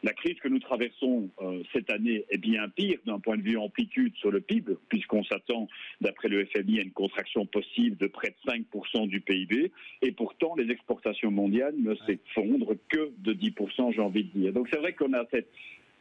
La 0.02 0.12
crise 0.12 0.38
que 0.40 0.48
nous 0.48 0.58
traversons 0.58 1.30
cette 1.72 1.90
année 1.90 2.24
est 2.30 2.38
bien 2.38 2.68
pire 2.68 2.98
d'un 3.06 3.18
point 3.18 3.36
de 3.36 3.42
vue 3.42 3.56
amplitude 3.56 4.14
sur 4.16 4.30
le 4.30 4.40
PIB 4.40 4.76
puisqu'on 4.88 5.24
s'attend, 5.24 5.68
d'après 6.00 6.28
le 6.28 6.44
FMI, 6.46 6.78
à 6.78 6.82
une 6.82 6.92
contraction 6.92 7.46
possible 7.46 7.96
de 7.96 8.06
près 8.06 8.28
de 8.28 8.50
5% 8.50 9.08
du 9.08 9.20
PIB. 9.20 9.72
Et 10.02 10.12
pourtant, 10.12 10.54
les 10.56 10.70
exportations 10.70 11.30
mondiales 11.30 11.74
ne 11.78 11.94
s'effondrent 12.06 12.74
que 12.88 13.12
de 13.18 13.32
10%, 13.32 13.94
j'ai 13.94 14.00
envie 14.00 14.24
de 14.24 14.38
dire. 14.38 14.52
Donc 14.52 14.68
c'est 14.70 14.78
vrai 14.78 14.92
qu'on 14.92 15.12
a 15.12 15.24
cette 15.30 15.48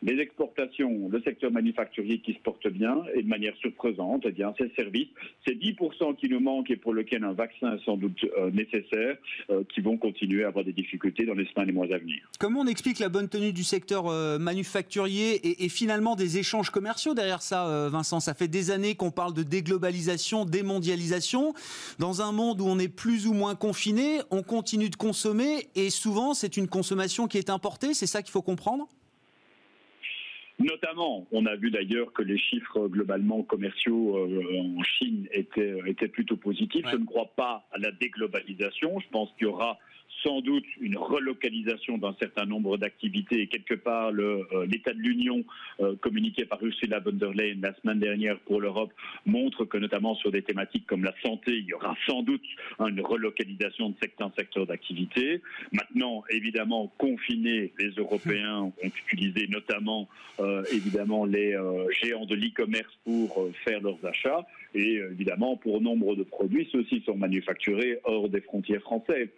les 0.06 0.22
exportations, 0.22 1.10
le 1.10 1.22
secteur 1.24 1.52
manufacturier 1.52 2.20
qui 2.20 2.34
se 2.34 2.40
porte 2.40 2.68
bien 2.68 3.04
et 3.16 3.24
de 3.24 3.28
manière 3.28 3.56
surprenante, 3.58 4.22
eh 4.26 4.32
bien, 4.32 4.54
ces 4.58 4.72
services, 4.76 5.10
c'est 5.46 5.56
10% 5.56 6.16
qui 6.16 6.30
nous 6.30 6.40
manquent 6.40 6.70
et 6.70 6.76
pour 6.76 6.94
lequel 6.94 7.24
un 7.24 7.34
vaccin 7.34 7.76
est 7.76 7.84
sans 7.84 7.98
doute 7.98 8.24
euh, 8.38 8.52
nécessaire, 8.52 9.18
euh, 9.50 9.64
qui 9.74 9.82
vont 9.82 9.98
continuer 9.98 10.44
à 10.44 10.50
avoir 10.50 10.64
des 10.64 10.74
difficultés 10.74 11.26
dans 11.26 11.34
les 11.34 11.48
semaines 11.48 11.70
et 11.70 11.72
mois 11.72 11.88
à 11.92 11.98
venir. 11.98 12.30
Comment 12.40 12.62
on 12.62 12.68
explique 12.68 13.00
la 13.00 13.10
bonne 13.10 13.28
tenue 13.28 13.52
du 13.52 13.64
secteur 13.64 14.08
euh, 14.08 14.38
manufacturier 14.38 15.64
et, 15.64 15.70
finalement 15.70 16.16
des 16.16 16.38
échanges 16.38 16.70
commerciaux 16.70 17.16
derrière 17.16 17.42
ça, 17.42 17.90
Vincent? 17.90 18.20
Ça 18.20 18.36
fait 18.36 18.48
des 18.48 18.70
années 18.70 18.96
qu'on 18.96 19.12
parle 19.12 19.34
de 19.34 19.44
déglobalisation, 19.44 20.46
démondialisation. 20.46 21.54
Dans 21.98 22.22
un 22.22 22.32
monde 22.32 22.62
où 22.62 22.66
on 22.66 22.78
est 22.78 22.88
plus 22.88 23.26
ou 23.26 23.34
moins 23.34 23.56
confiné, 23.56 24.20
on 24.30 24.44
continue 24.44 24.90
de 24.90 24.96
consommer 24.96 25.68
et 25.76 25.90
souvent 25.90 26.34
c'est 26.34 26.58
une 26.58 26.68
consommation 26.68 27.28
qui 27.28 27.38
est 27.38 27.50
importée, 27.50 27.94
c'est 27.94 28.08
ça 28.08 28.22
qu'il 28.22 28.32
faut 28.32 28.44
comprendre? 28.44 28.88
Notamment, 30.58 31.28
on 31.32 31.46
a 31.46 31.56
vu 31.56 31.70
d'ailleurs 31.70 32.14
que 32.14 32.22
les 32.22 32.38
chiffres 32.38 32.88
globalement 32.88 33.44
commerciaux 33.44 34.18
euh, 34.18 34.78
en 34.78 34.84
Chine 34.84 35.28
étaient, 35.32 35.78
étaient 35.86 36.08
plutôt 36.08 36.38
positifs. 36.38 36.86
Je 36.90 36.96
ne 36.96 37.06
crois 37.06 37.30
pas 37.36 37.68
à 37.74 37.78
la 37.78 37.92
déglobalisation. 37.92 39.00
Je 39.00 39.08
pense 39.10 39.30
qu'il 39.34 39.48
y 39.48 39.50
aura 39.50 39.78
sans 40.24 40.42
doute 40.42 40.66
une 40.80 40.98
relocalisation 40.98 41.98
d'un 41.98 42.16
certain 42.20 42.46
nombre 42.46 42.78
d'activités 42.78 43.42
et 43.42 43.48
quelque 43.48 43.74
part 43.74 44.12
euh, 44.12 44.66
l'état 44.70 44.94
de 44.94 45.00
l'Union 45.00 45.44
euh, 45.80 45.96
communiqué 45.98 46.46
par 46.46 46.64
Ursula 46.64 47.00
von 47.00 47.14
der 47.14 47.34
Leyen 47.34 47.60
la 47.62 47.74
semaine 47.76 48.00
dernière 48.00 48.38
pour 48.40 48.62
l'Europe 48.62 48.92
montre 49.26 49.66
que 49.66 49.78
notamment 49.78 50.16
sur 50.16 50.32
des 50.32 50.42
thématiques 50.42 50.86
comme 50.86 51.04
la 51.04 51.14
santé, 51.24 51.52
il 51.52 51.66
y 51.66 51.74
aura 51.74 51.96
sans 52.08 52.24
doute 52.24 52.44
une 52.80 53.02
relocalisation 53.02 53.90
de 53.90 53.96
certains 54.02 54.32
secteurs 54.38 54.66
d'activité. 54.66 55.42
Maintenant, 55.72 56.24
évidemment, 56.30 56.92
confiner 56.98 57.74
les 57.80 57.90
Européens 57.92 58.62
ont 58.62 58.74
utilisé 58.84 59.48
notamment 59.48 60.08
euh, 60.40 60.64
évidemment 60.72 61.26
les 61.26 61.56
géants 62.02 62.26
de 62.26 62.36
l'e-commerce 62.36 62.94
pour 63.04 63.48
faire 63.64 63.82
leurs 63.82 64.04
achats 64.06 64.46
et 64.74 64.96
évidemment 65.12 65.56
pour 65.56 65.82
nombre 65.82 66.16
de 66.16 66.24
produits, 66.24 66.68
ceux-ci 66.72 67.02
sont 67.06 67.16
manufacturés 67.16 68.00
hors 68.04 68.28
des 68.28 68.42
frontières 68.42 68.82
françaises. 68.82 69.30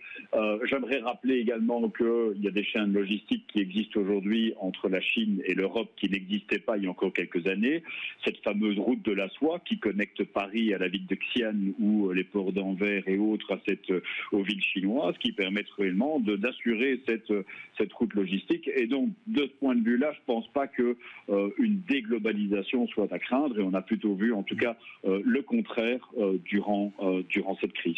J'aimerais 0.78 1.00
rappeler 1.00 1.40
également 1.40 1.90
qu'il 1.90 2.40
y 2.40 2.48
a 2.48 2.52
des 2.52 2.64
chaînes 2.64 2.94
logistiques 2.94 3.48
qui 3.48 3.62
existent 3.62 4.00
aujourd'hui 4.00 4.54
entre 4.60 4.90
la 4.90 5.02
Chine 5.02 5.42
et 5.46 5.56
l'Europe 5.56 5.90
qui 5.98 6.08
n'existaient 6.08 6.60
pas 6.60 6.78
il 6.78 6.84
y 6.84 6.88
a 6.88 6.92
encore 6.92 7.12
quelques 7.12 7.48
années. 7.48 7.82
Cette 8.24 8.38
fameuse 8.44 8.78
route 8.78 9.02
de 9.02 9.12
la 9.12 9.28
soie 9.30 9.60
qui 9.66 9.80
connecte 9.80 10.24
Paris 10.24 10.76
à 10.76 10.78
la 10.78 10.88
ville 10.88 11.08
de 11.08 11.16
Xi'an 11.16 11.74
ou 11.80 12.12
les 12.12 12.24
ports 12.24 12.52
d'Anvers 12.52 13.08
et 13.08 13.18
autres 13.18 13.56
à 13.56 13.60
cette, 13.68 13.92
aux 14.32 14.44
villes 14.44 14.62
chinoises 14.62 15.18
qui 15.18 15.32
permettent 15.32 15.72
réellement 15.72 16.20
d'assurer 16.20 17.02
cette, 17.08 17.34
cette 17.76 17.94
route 17.94 18.14
logistique. 18.14 18.70
Et 18.76 18.86
donc, 18.86 19.10
de 19.26 19.48
ce 19.48 19.60
point 19.60 19.74
de 19.74 19.84
vue-là, 19.84 20.12
je 20.14 20.20
ne 20.20 20.26
pense 20.28 20.48
pas 20.50 20.68
qu'une 20.68 20.96
euh, 21.32 21.50
déglobalisation 21.90 22.86
soit 22.86 23.12
à 23.12 23.18
craindre 23.18 23.58
et 23.60 23.64
on 23.64 23.74
a 23.74 23.82
plutôt 23.82 24.14
vu 24.14 24.32
en 24.32 24.44
tout 24.44 24.58
cas 24.58 24.78
euh, 25.06 25.24
le 25.26 25.42
contraire 25.42 26.08
euh, 26.20 26.38
durant, 26.46 26.94
durant 27.30 27.58
cette 27.60 27.74
crise. 27.74 27.98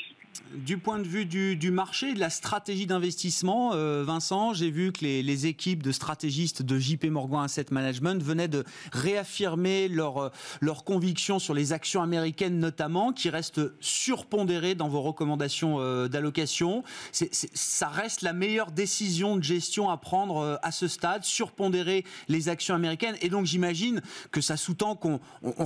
Du 0.54 0.80
point 0.80 0.98
de 0.98 1.04
vue 1.04 1.26
du, 1.26 1.72
marché, 1.72 2.14
de 2.14 2.20
la 2.20 2.32
stratégie 2.32 2.88
d'investissement, 2.88 3.74
euh, 3.74 4.04
Vincent, 4.04 4.54
j'ai 4.54 4.72
vu 4.72 4.92
que 4.92 5.06
les, 5.06 5.46
équipes 5.46 5.84
de 5.84 5.92
stratégistes 5.92 6.64
de 6.64 6.80
JP 6.80 7.06
Morgan 7.06 7.44
Asset 7.44 7.68
Management 7.70 8.22
venaient 8.24 8.48
de 8.48 8.64
réaffirmer 8.92 9.88
leur, 9.88 10.18
euh, 10.18 10.30
leur 10.60 10.84
conviction 10.84 11.38
sur 11.38 11.54
les 11.54 11.72
actions 11.72 12.02
américaines 12.02 12.58
notamment, 12.58 13.14
qui 13.14 13.30
restent 13.30 13.62
surpondérées 13.80 14.74
dans 14.74 14.90
vos 14.90 15.02
recommandations 15.02 15.80
euh, 15.80 16.08
d'allocation. 16.08 16.84
ça 17.12 17.88
reste 17.90 18.24
la 18.24 18.34
meilleure 18.34 18.72
décision 18.72 19.38
de 19.38 19.44
gestion 19.44 19.90
à 19.90 19.98
prendre 19.98 20.60
à 20.64 20.72
ce 20.72 20.88
stade, 20.88 21.24
surpondérer 21.24 22.06
les 22.28 22.50
actions 22.50 22.74
américaines. 22.74 23.16
Et 23.22 23.30
donc 23.30 23.46
j'imagine 23.46 24.02
que 24.32 24.42
ça 24.42 24.58
sous-tend 24.58 24.96
qu'on 24.96 25.20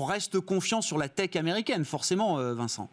reste 0.06 0.42
confiant 0.42 0.82
sur 0.82 0.98
la 0.98 1.08
tech 1.08 1.36
américaine, 1.38 1.86
forcément, 1.86 2.36
Vincent. 2.53 2.89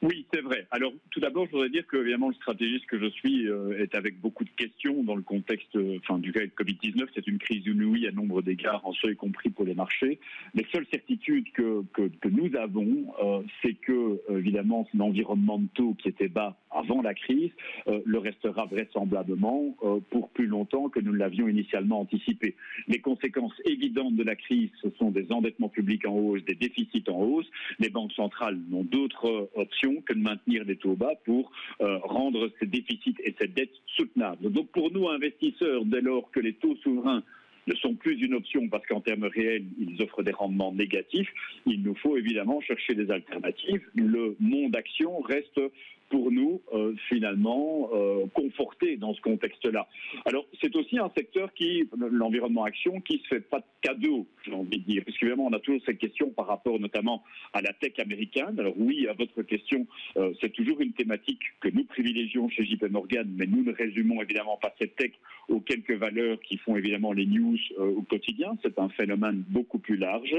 Oui, 0.00 0.26
c'est 0.32 0.42
vrai. 0.42 0.66
Alors, 0.70 0.92
tout 1.10 1.18
d'abord, 1.18 1.46
je 1.46 1.52
voudrais 1.52 1.70
dire 1.70 1.86
que, 1.86 1.96
évidemment, 1.96 2.28
le 2.28 2.34
stratégiste 2.34 2.86
que 2.86 3.00
je 3.00 3.10
suis 3.10 3.48
euh, 3.48 3.82
est 3.82 3.96
avec 3.96 4.20
beaucoup 4.20 4.44
de 4.44 4.50
questions 4.50 5.02
dans 5.02 5.16
le 5.16 5.22
contexte 5.22 5.74
euh, 5.74 5.98
enfin, 5.98 6.18
du 6.18 6.32
cas 6.32 6.40
de 6.40 6.46
Covid-19. 6.46 7.08
C'est 7.14 7.26
une 7.26 7.38
crise 7.38 7.66
inouïe 7.66 8.06
à 8.06 8.12
nombre 8.12 8.40
d'égards, 8.42 8.86
en 8.86 8.92
ce 8.92 9.08
y 9.08 9.16
compris 9.16 9.50
pour 9.50 9.64
les 9.64 9.74
marchés. 9.74 10.20
Les 10.54 10.66
seules 10.70 10.86
certitudes 10.92 11.50
que, 11.52 11.82
que, 11.92 12.08
que 12.20 12.28
nous 12.28 12.54
avons, 12.56 13.12
euh, 13.22 13.42
c'est 13.62 13.74
que, 13.74 14.20
évidemment, 14.30 14.86
l'environnement 14.94 15.58
de 15.58 15.68
taux 15.74 15.94
qui 15.94 16.08
était 16.08 16.28
bas 16.28 16.56
avant 16.70 17.02
la 17.02 17.14
crise 17.14 17.50
le 17.86 18.18
restera 18.18 18.66
vraisemblablement 18.66 19.76
pour 20.10 20.28
plus 20.30 20.46
longtemps 20.46 20.88
que 20.88 21.00
nous 21.00 21.12
l'avions 21.12 21.48
initialement 21.48 22.00
anticipé. 22.00 22.54
Les 22.86 22.98
conséquences 22.98 23.54
évidentes 23.64 24.16
de 24.16 24.22
la 24.22 24.36
crise, 24.36 24.70
ce 24.82 24.88
sont 24.98 25.10
des 25.10 25.30
endettements 25.32 25.68
publics 25.68 26.06
en 26.06 26.14
hausse, 26.14 26.44
des 26.44 26.54
déficits 26.54 27.04
en 27.08 27.20
hausse. 27.20 27.46
Les 27.78 27.90
banques 27.90 28.12
centrales 28.12 28.58
n'ont 28.68 28.84
d'autres 28.84 29.50
options 29.54 30.00
que 30.02 30.12
de 30.12 30.20
maintenir 30.20 30.64
des 30.64 30.76
taux 30.76 30.94
bas 30.94 31.14
pour 31.24 31.50
euh, 31.80 31.98
rendre 31.98 32.50
ces 32.58 32.66
déficits 32.66 33.16
et 33.24 33.34
cette 33.38 33.54
dette 33.54 33.72
soutenables. 33.86 34.50
Donc 34.50 34.68
pour 34.68 34.92
nous, 34.92 35.08
investisseurs, 35.08 35.84
dès 35.84 36.00
lors 36.00 36.30
que 36.30 36.40
les 36.40 36.54
taux 36.54 36.76
souverains 36.76 37.22
ne 37.66 37.74
sont 37.74 37.94
plus 37.94 38.20
une 38.22 38.34
option 38.34 38.68
parce 38.68 38.86
qu'en 38.86 39.00
termes 39.00 39.24
réels, 39.24 39.66
ils 39.78 40.00
offrent 40.02 40.22
des 40.22 40.32
rendements 40.32 40.72
négatifs, 40.72 41.28
il 41.66 41.82
nous 41.82 41.94
faut 41.96 42.16
évidemment 42.16 42.60
chercher 42.62 42.94
des 42.94 43.10
alternatives. 43.10 43.82
Le 43.94 44.36
monde 44.40 44.74
action 44.74 45.20
reste 45.20 45.60
pour 46.08 46.30
nous 46.30 46.60
euh, 46.72 46.94
finalement 47.08 47.90
euh, 47.92 48.26
conforté 48.32 48.96
dans 48.96 49.14
ce 49.14 49.20
contexte-là. 49.20 49.88
Alors 50.24 50.46
c'est 50.60 50.74
aussi 50.76 50.98
un 50.98 51.10
secteur 51.16 51.52
qui, 51.54 51.88
l'environnement 52.10 52.64
action, 52.64 53.00
qui 53.00 53.18
se 53.18 53.28
fait 53.28 53.40
pas 53.40 53.58
de 53.58 53.64
cadeau, 53.82 54.26
j'ai 54.44 54.52
envie 54.52 54.78
de 54.78 54.84
dire, 54.84 55.02
parce 55.04 55.16
qu'évidemment 55.18 55.46
on 55.46 55.52
a 55.52 55.60
toujours 55.60 55.80
cette 55.84 55.98
question 55.98 56.30
par 56.30 56.46
rapport 56.46 56.80
notamment 56.80 57.22
à 57.52 57.60
la 57.60 57.72
tech 57.72 57.98
américaine. 57.98 58.58
Alors 58.58 58.74
oui, 58.78 59.06
à 59.08 59.12
votre 59.12 59.42
question, 59.42 59.86
euh, 60.16 60.32
c'est 60.40 60.52
toujours 60.52 60.80
une 60.80 60.92
thématique 60.92 61.40
que 61.60 61.68
nous 61.68 61.84
privilégions 61.84 62.48
chez 62.48 62.64
JP 62.64 62.84
Morgan, 62.90 63.28
mais 63.36 63.46
nous 63.46 63.62
ne 63.62 63.72
résumons 63.72 64.22
évidemment 64.22 64.56
pas 64.56 64.74
cette 64.78 64.96
tech 64.96 65.12
aux 65.48 65.60
quelques 65.60 65.92
valeurs 65.92 66.40
qui 66.40 66.58
font 66.58 66.76
évidemment 66.76 67.12
les 67.12 67.26
news 67.26 67.56
au 67.78 68.02
quotidien. 68.02 68.56
C'est 68.62 68.78
un 68.78 68.90
phénomène 68.90 69.44
beaucoup 69.48 69.78
plus 69.78 69.96
large, 69.96 70.34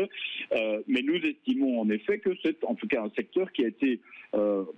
mais 0.87 1.01
nous 1.01 1.15
estimons 1.15 1.81
en 1.81 1.89
effet 1.89 2.19
que 2.19 2.29
c'est 2.43 2.63
en 2.63 2.75
tout 2.75 2.87
cas 2.87 3.01
un 3.01 3.09
secteur 3.15 3.51
qui 3.51 3.65
a 3.65 3.69
été 3.69 3.99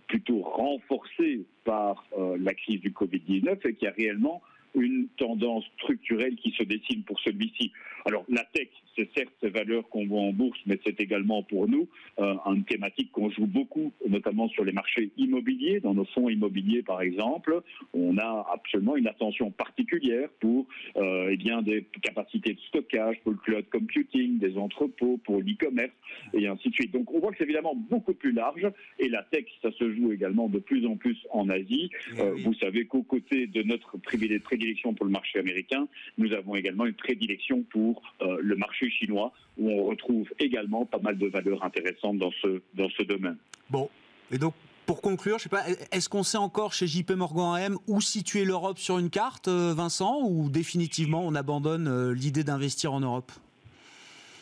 plutôt 0.08 0.42
renforcé 0.42 0.81
renforcé 0.90 1.46
par 1.64 2.06
euh, 2.18 2.38
la 2.40 2.54
crise 2.54 2.82
du 2.82 2.92
Covid-19 2.92 3.68
et 3.68 3.74
qui 3.76 3.88
a 3.88 3.92
réellement 3.92 4.42
une 4.74 5.08
tendance 5.18 5.66
structurelle 5.78 6.36
qui 6.36 6.52
se 6.52 6.64
dessine 6.64 7.04
pour 7.04 7.20
celui-ci. 7.20 7.72
Alors 8.06 8.26
la 8.30 8.44
tech, 8.54 8.70
c'est 8.96 9.10
certes 9.16 9.34
ces 9.42 9.50
valeurs 9.50 9.88
qu'on 9.90 10.06
voit 10.06 10.22
en 10.22 10.34
bourse, 10.34 10.60
mais 10.66 10.80
c'est 10.86 11.00
également 11.00 11.44
pour 11.44 11.68
nous 11.68 11.88
euh, 12.20 12.36
une 12.46 12.64
thématique 12.64 13.12
qu'on 13.12 13.30
joue 13.30 13.48
beaucoup, 13.48 13.94
notamment 14.08 14.48
sur 14.50 14.64
les 14.64 14.72
marchés 14.72 15.12
immobiliers, 15.18 15.80
dans 15.80 15.94
nos 15.94 16.06
fonds 16.06 16.30
immobiliers 16.30 16.84
par 16.84 17.02
exemple. 17.02 17.62
On 17.94 18.18
a 18.18 18.48
absolument 18.54 18.98
une 18.98 19.08
attention 19.08 19.52
particulière 19.52 20.30
pour 20.40 20.68
euh, 20.98 21.30
eh 21.32 21.38
bien 21.38 21.62
des 21.62 21.86
capacités 22.02 22.54
de 22.54 22.60
stockage, 22.68 23.20
pour 23.24 23.32
le 23.32 23.38
cloud 23.38 23.66
computing, 23.72 24.40
des 24.40 24.58
entrepôts, 24.58 25.20
pour 25.24 25.42
l'e-commerce 25.42 25.94
et 26.34 26.48
ainsi 26.48 26.70
de 26.70 26.74
suite. 26.74 26.92
Donc 26.92 27.12
on 27.14 27.20
voit 27.20 27.32
que 27.32 27.38
c'est 27.38 27.46
évidemment 27.46 27.76
beaucoup 27.76 28.14
plus 28.14 28.32
large 28.32 28.68
et 29.00 29.08
la 29.08 29.24
tech, 29.24 29.46
ça 29.62 29.72
se 29.72 29.94
joue 29.94 30.12
également 30.12 30.50
de 30.50 30.60
plus 30.60 30.86
en 30.86 30.96
plus 30.96 31.18
en 31.32 31.50
Asie. 31.50 31.90
Eh 32.18 32.22
euh, 32.22 32.36
vous 32.44 32.54
savez 32.56 32.86
qu'aux 32.86 33.04
côtés 33.04 33.48
de 33.48 33.64
notre 33.64 33.98
prédilection 33.98 34.94
pour 34.94 35.06
le 35.06 35.12
marché 35.12 35.40
américain, 35.40 35.88
nous 36.18 36.34
avons 36.34 36.56
également 36.56 36.86
une 36.86 36.94
prédilection 36.94 37.64
pour 37.64 38.02
le 38.20 38.56
marché 38.56 38.81
chinois 38.90 39.32
où 39.58 39.70
on 39.70 39.86
retrouve 39.86 40.28
également 40.40 40.86
pas 40.86 41.00
mal 41.00 41.18
de 41.18 41.28
valeurs 41.28 41.64
intéressantes 41.64 42.18
dans 42.18 42.32
ce, 42.42 42.62
dans 42.74 42.90
ce 42.90 43.04
domaine. 43.04 43.38
Bon, 43.70 43.90
et 44.32 44.38
donc 44.38 44.54
pour 44.86 45.02
conclure, 45.02 45.38
je 45.38 45.44
sais 45.44 45.50
pas, 45.50 45.64
est-ce 45.92 46.10
qu'on 46.10 46.24
sait 46.24 46.38
encore 46.38 46.74
chez 46.74 46.88
JP 46.88 47.12
Morgan 47.12 47.56
AM 47.56 47.78
où 47.88 48.02
situer 48.02 48.44
l'Europe 48.44 48.78
sur 48.78 48.98
une 48.98 49.10
carte, 49.10 49.48
euh, 49.48 49.74
Vincent, 49.74 50.22
ou 50.24 50.50
définitivement 50.50 51.26
on 51.26 51.36
abandonne 51.36 51.88
euh, 51.88 52.14
l'idée 52.14 52.44
d'investir 52.44 52.92
en 52.94 53.00
Europe? 53.00 53.32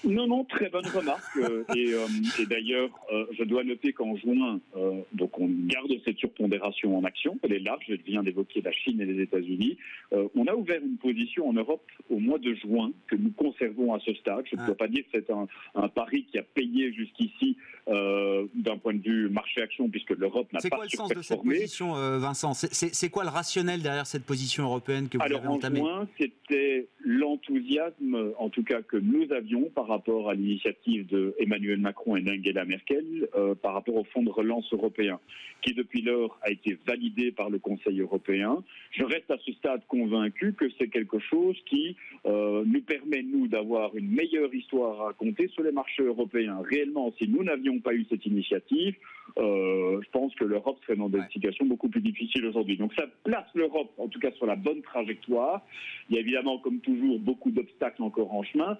Non, 0.05 0.27
non, 0.27 0.43
très 0.45 0.69
bonne 0.69 0.87
remarque. 0.87 1.37
Euh, 1.37 1.63
euh, 1.75 2.07
et, 2.39 2.45
d'ailleurs, 2.45 2.89
euh, 3.11 3.25
je 3.37 3.43
dois 3.43 3.63
noter 3.63 3.93
qu'en 3.93 4.15
juin, 4.15 4.59
donc 5.13 5.39
on 5.39 5.47
garde 5.47 5.91
cette 6.05 6.17
surpondération 6.17 6.97
en 6.97 7.03
action. 7.03 7.37
Elle 7.43 7.53
est 7.53 7.59
large. 7.59 7.83
Je 7.87 7.95
viens 7.95 8.23
d'évoquer 8.23 8.61
la 8.61 8.71
Chine 8.71 9.01
et 9.01 9.05
les 9.05 9.21
États-Unis. 9.21 9.77
on 10.11 10.47
a 10.47 10.55
ouvert 10.55 10.81
une 10.81 10.97
position 10.97 11.49
en 11.49 11.53
Europe 11.53 11.85
au 12.09 12.19
mois 12.19 12.39
de 12.39 12.53
juin 12.53 12.91
que 13.07 13.15
nous 13.15 13.31
conservons 13.31 13.93
à 13.93 13.99
ce 13.99 14.13
stade. 14.13 14.45
Je 14.49 14.55
ne 14.55 14.65
peux 14.65 14.71
ah. 14.71 14.75
pas 14.75 14.87
dire 14.87 15.03
que 15.03 15.19
c'est 15.19 15.29
un, 15.31 15.47
pari 15.89 16.25
qui 16.31 16.37
a 16.37 16.43
payé 16.43 16.93
jusqu'ici 16.93 17.57
d'un 17.87 18.77
point 18.77 18.93
de 18.93 19.01
vue 19.01 19.29
marché-action, 19.29 19.89
puisque 19.89 20.11
l'Europe 20.11 20.51
n'a 20.53 20.57
pas 20.57 20.61
C'est 20.61 20.69
quoi 20.69 20.83
le 20.83 20.89
sens 20.89 21.09
de 21.09 21.21
cette 21.21 21.41
position, 21.41 21.93
Vincent? 22.19 22.53
C'est 22.53 23.09
quoi 23.09 23.23
le 23.23 23.29
rationnel 23.29 23.81
derrière 23.81 24.07
cette 24.07 24.25
position 24.25 24.63
européenne 24.63 25.09
que 25.09 25.17
vous 25.17 25.23
Alors, 25.23 25.39
avez 25.39 25.47
entamée? 25.49 25.81
en 25.81 25.85
juin, 25.85 26.07
c'est 26.49 26.87
l'enthousiasme, 27.03 28.33
en 28.37 28.49
tout 28.49 28.63
cas, 28.63 28.81
que 28.81 28.97
nous 28.97 29.31
avions 29.31 29.69
par 29.73 29.88
rapport 29.89 30.29
à 30.29 30.33
l'initiative 30.33 31.05
de 31.07 31.35
Emmanuel 31.39 31.79
Macron 31.79 32.15
et 32.15 32.21
d'Angela 32.21 32.65
Merkel 32.65 33.27
euh, 33.35 33.55
par 33.55 33.73
rapport 33.73 33.95
au 33.95 34.03
fonds 34.05 34.23
de 34.23 34.29
relance 34.29 34.71
européen, 34.71 35.19
qui 35.61 35.73
depuis 35.73 36.01
lors 36.01 36.39
a 36.41 36.51
été 36.51 36.77
validé 36.87 37.31
par 37.31 37.49
le 37.49 37.59
Conseil 37.59 37.99
européen. 37.99 38.63
Je 38.91 39.03
reste 39.03 39.29
à 39.29 39.37
ce 39.45 39.51
stade 39.53 39.81
convaincu 39.87 40.53
que 40.53 40.65
c'est 40.77 40.87
quelque 40.87 41.19
chose 41.19 41.57
qui 41.65 41.95
euh, 42.25 42.63
nous 42.65 42.81
permet, 42.81 43.23
nous, 43.23 43.47
d'avoir 43.47 43.95
une 43.95 44.09
meilleure 44.09 44.53
histoire 44.53 45.01
à 45.01 45.05
raconter 45.05 45.47
sur 45.49 45.63
les 45.63 45.71
marchés 45.71 46.03
européens. 46.03 46.61
Réellement, 46.63 47.13
si 47.17 47.27
nous 47.27 47.43
n'avions 47.43 47.79
pas 47.79 47.93
eu 47.93 48.05
cette 48.09 48.25
initiative, 48.25 48.95
euh, 49.37 50.01
je 50.01 50.09
pense 50.11 50.33
que 50.35 50.43
l'Europe 50.43 50.79
serait 50.81 50.97
dans 50.97 51.09
des 51.09 51.21
situations 51.31 51.65
beaucoup 51.65 51.89
plus 51.89 52.01
difficiles 52.01 52.45
aujourd'hui. 52.45 52.77
Donc 52.77 52.93
ça 52.93 53.05
place 53.23 53.47
l'Europe, 53.53 53.91
en 53.97 54.07
tout 54.07 54.19
cas, 54.19 54.31
sur 54.31 54.45
la 54.45 54.55
bonne 54.55 54.81
trajectoire. 54.81 55.61
Il 56.09 56.15
y 56.15 56.17
a 56.17 56.21
évidemment, 56.21 56.57
comme 56.59 56.79
toujours, 56.79 57.19
beaucoup 57.19 57.51
d'obstacles 57.51 58.01
encore 58.01 58.33
en 58.33 58.43
chemin. 58.43 58.77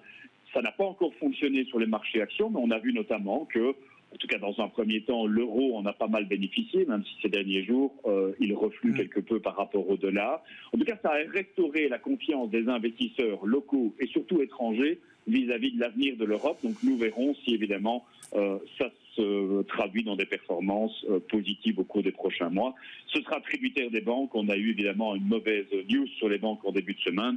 Ça 0.52 0.62
n'a 0.62 0.72
pas 0.72 0.84
encore 0.84 1.14
fonctionné 1.14 1.64
sur 1.64 1.78
les 1.78 1.86
marchés 1.86 2.20
actions, 2.20 2.50
mais 2.50 2.60
on 2.60 2.70
a 2.70 2.78
vu 2.78 2.92
notamment 2.92 3.46
que 3.46 3.74
en 4.12 4.16
tout 4.16 4.26
cas 4.26 4.38
dans 4.38 4.58
un 4.58 4.68
premier 4.68 5.02
temps, 5.02 5.26
l'euro 5.26 5.76
en 5.76 5.86
a 5.86 5.92
pas 5.92 6.08
mal 6.08 6.26
bénéficié, 6.26 6.84
même 6.84 7.04
si 7.04 7.16
ces 7.22 7.28
derniers 7.28 7.64
jours, 7.64 7.94
euh, 8.06 8.32
il 8.40 8.54
reflue 8.54 8.92
mm. 8.92 8.96
quelque 8.96 9.20
peu 9.20 9.40
par 9.40 9.56
rapport 9.56 9.88
au 9.88 9.96
dollar. 9.96 10.42
En 10.74 10.78
tout 10.78 10.84
cas, 10.84 10.98
ça 11.02 11.12
a 11.12 11.30
restauré 11.32 11.88
la 11.88 11.98
confiance 11.98 12.50
des 12.50 12.68
investisseurs 12.68 13.44
locaux 13.46 13.94
et 14.00 14.06
surtout 14.06 14.42
étrangers 14.42 14.98
vis-à-vis 15.26 15.72
de 15.72 15.80
l'avenir 15.80 16.16
de 16.16 16.24
l'Europe. 16.24 16.58
Donc 16.64 16.74
nous 16.82 16.96
verrons 16.96 17.34
si 17.44 17.54
évidemment 17.54 18.04
euh, 18.34 18.58
ça 18.78 18.90
se 19.16 19.62
traduit 19.62 20.02
dans 20.02 20.16
des 20.16 20.24
performances 20.24 21.04
euh, 21.08 21.20
positives 21.20 21.78
au 21.78 21.84
cours 21.84 22.02
des 22.02 22.12
prochains 22.12 22.48
mois. 22.48 22.74
Ce 23.06 23.20
sera 23.22 23.40
tributaire 23.40 23.90
des 23.90 24.00
banques. 24.00 24.34
On 24.34 24.48
a 24.48 24.56
eu 24.56 24.70
évidemment 24.70 25.14
une 25.14 25.26
mauvaise 25.26 25.66
news 25.88 26.06
sur 26.18 26.28
les 26.28 26.38
banques 26.38 26.64
en 26.64 26.72
début 26.72 26.94
de 26.94 27.00
semaine. 27.00 27.36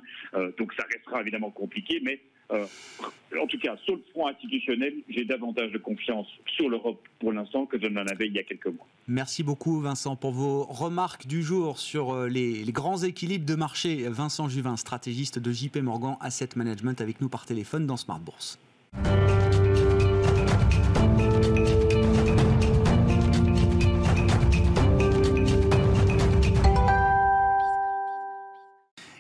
donc 0.58 0.74
ça 0.74 0.86
restera 0.92 1.22
évidemment 1.22 1.52
compliqué, 1.52 2.00
mais 2.02 2.20
euh, 2.52 2.66
en 3.40 3.48
tout 3.48 3.58
cas, 3.58 3.76
sur 3.84 3.96
le 3.96 4.02
front 4.12 4.28
institutionnel, 4.28 4.94
j'ai 5.10 5.26
davantage 5.26 5.72
de 5.72 5.78
confiance 5.78 6.28
sur 6.56 6.70
l'Europe 6.70 7.02
pour 7.20 7.32
l'instant 7.32 7.66
que 7.66 7.80
je 7.80 7.88
n'en 7.88 8.06
avais 8.06 8.28
il 8.28 8.34
y 8.34 8.40
a 8.40 8.44
quelques 8.44 8.68
mois. 8.68 8.86
Merci 9.08 9.44
beaucoup, 9.44 9.80
Vincent, 9.80 10.16
pour 10.16 10.32
vos 10.32 10.64
remarques 10.64 11.28
du 11.28 11.42
jour 11.42 11.80
sur 11.80 12.14
euh, 12.14 12.28
les, 12.28 12.64
les 12.64 12.72
grands 12.72 13.02
équilibres 13.04 13.46
de 13.46 13.56
marché. 13.56 14.08
Vincent 14.08 14.50
Juvin, 14.50 14.78
stratégiste 14.78 15.40
de 15.40 15.52
JP 15.52 15.78
Morgan 15.78 16.18
Asset 16.22 16.50
Management, 16.56 17.02
avec 17.02 17.22
nous 17.22 17.30
par 17.30 17.46
téléphone 17.46 17.88
dans 17.88 17.98
Smart 17.98 18.20
Bourse. 18.20 18.60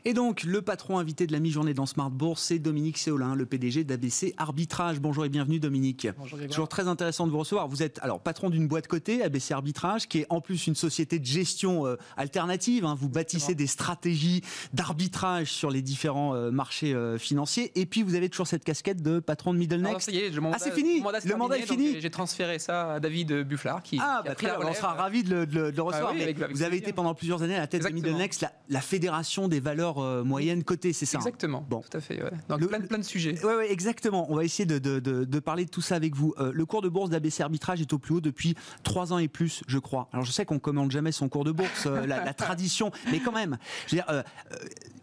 Et 0.05 0.13
donc, 0.13 0.43
le 0.43 0.62
patron 0.62 0.98
invité 0.98 1.27
de 1.27 1.31
la 1.31 1.39
mi-journée 1.39 1.74
dans 1.74 1.86
Smart 1.86 2.10
Bourse, 2.10 2.43
c'est 2.43 2.60
Dominique 2.60 2.98
Séolin, 2.98 3.36
le 3.36 3.45
PDG 3.45 3.86
d'ABC 3.86 4.33
Arbitrage. 4.36 5.00
Bonjour 5.00 5.24
et 5.24 5.29
bienvenue, 5.29 5.62
Dominique. 5.62 6.10
Bonjour, 6.17 6.39
Toujours 6.50 6.67
très 6.67 6.89
intéressant 6.89 7.25
de 7.25 7.31
vous 7.31 7.38
recevoir. 7.38 7.69
Vous 7.69 7.83
êtes 7.83 8.00
alors 8.01 8.19
patron 8.19 8.50
d'une 8.50 8.67
boîte 8.67 8.88
côté, 8.88 9.24
ABC 9.24 9.53
Arbitrage, 9.53 10.10
qui 10.10 10.19
est 10.19 10.25
en 10.29 10.41
plus 10.41 10.67
une 10.67 10.75
société 10.75 11.19
de 11.19 11.25
gestion 11.25 11.88
euh, 11.88 11.95
alternative. 12.17 12.83
Hein. 12.83 12.98
Vous 13.00 13.07
bâtissez 13.07 13.55
des 13.55 13.65
stratégies 13.65 14.41
d'arbitrage 14.74 15.53
sur 15.53 15.72
les 15.72 15.81
différents 15.81 16.36
euh, 16.36 16.51
marchés 16.51 16.93
euh, 16.93 17.17
financiers. 17.17 17.72
Et 17.79 17.86
puis, 17.86 18.03
vous 18.03 18.15
avez 18.15 18.27
toujours 18.27 18.48
cette 18.48 18.65
casquette 18.65 19.01
de 19.01 19.22
patron 19.22 19.53
de 19.53 19.57
Middle 19.57 19.77
Next. 19.77 20.12
ah, 20.53 20.57
c'est 20.60 20.72
fini 20.74 21.01
Le 21.24 21.36
mandat 21.38 21.60
est 21.60 21.62
fini 21.62 22.01
J'ai 22.01 22.10
transféré 22.10 22.60
ça 22.60 22.95
à 22.95 23.00
David 23.00 23.43
Bufflard. 23.43 23.81
Qui, 23.81 24.00
ah, 24.01 24.22
bah, 24.25 24.33
on 24.65 24.74
sera 24.74 24.95
ravi 24.95 25.24
de 25.24 25.48
le, 25.50 25.74
ah 25.77 25.81
recevoir. 25.81 26.13
vous 26.51 26.63
avez 26.63 26.75
été 26.75 26.91
pendant 26.91 27.15
plusieurs 27.15 27.41
années 27.41 27.55
à 27.55 27.60
la 27.60 27.67
tête 27.67 27.86
de 27.86 27.89
Middle 27.89 28.17
Next, 28.17 28.45
la 28.67 28.81
fédération 28.81 29.48
des 29.48 29.62
valeurs 29.62 29.92
euh, 30.00 30.23
moyenne 30.23 30.63
côté, 30.63 30.93
c'est 30.93 31.05
ça 31.05 31.17
hein 31.17 31.21
Exactement. 31.21 31.65
Bon. 31.69 31.81
Tout 31.81 31.97
à 31.97 32.01
fait. 32.01 32.21
Donc 32.50 32.67
plein, 32.67 32.81
plein, 32.81 32.97
de 32.97 33.03
sujets. 33.03 33.35
Oui, 33.43 33.53
ouais, 33.53 33.71
exactement. 33.71 34.31
On 34.31 34.35
va 34.35 34.43
essayer 34.43 34.65
de, 34.65 34.79
de, 34.79 35.00
de, 35.00 35.39
parler 35.39 35.65
de 35.65 35.69
tout 35.69 35.81
ça 35.81 35.95
avec 35.95 36.15
vous. 36.15 36.33
Euh, 36.39 36.51
le 36.53 36.65
cours 36.65 36.81
de 36.81 36.89
bourse 36.89 37.09
d'ABC 37.09 37.41
Arbitrage 37.41 37.81
est 37.81 37.93
au 37.93 38.00
plus 38.00 38.15
haut 38.15 38.21
depuis 38.21 38.55
trois 38.83 39.13
ans 39.13 39.17
et 39.17 39.27
plus, 39.27 39.63
je 39.67 39.79
crois. 39.79 40.09
Alors 40.13 40.25
je 40.25 40.31
sais 40.31 40.45
qu'on 40.45 40.59
commande 40.59 40.91
jamais 40.91 41.12
son 41.12 41.29
cours 41.29 41.43
de 41.43 41.51
bourse, 41.51 41.85
euh, 41.85 42.05
la, 42.05 42.33
tradition, 42.33 42.91
mais 43.12 43.19
quand 43.19 43.31
même, 43.31 43.57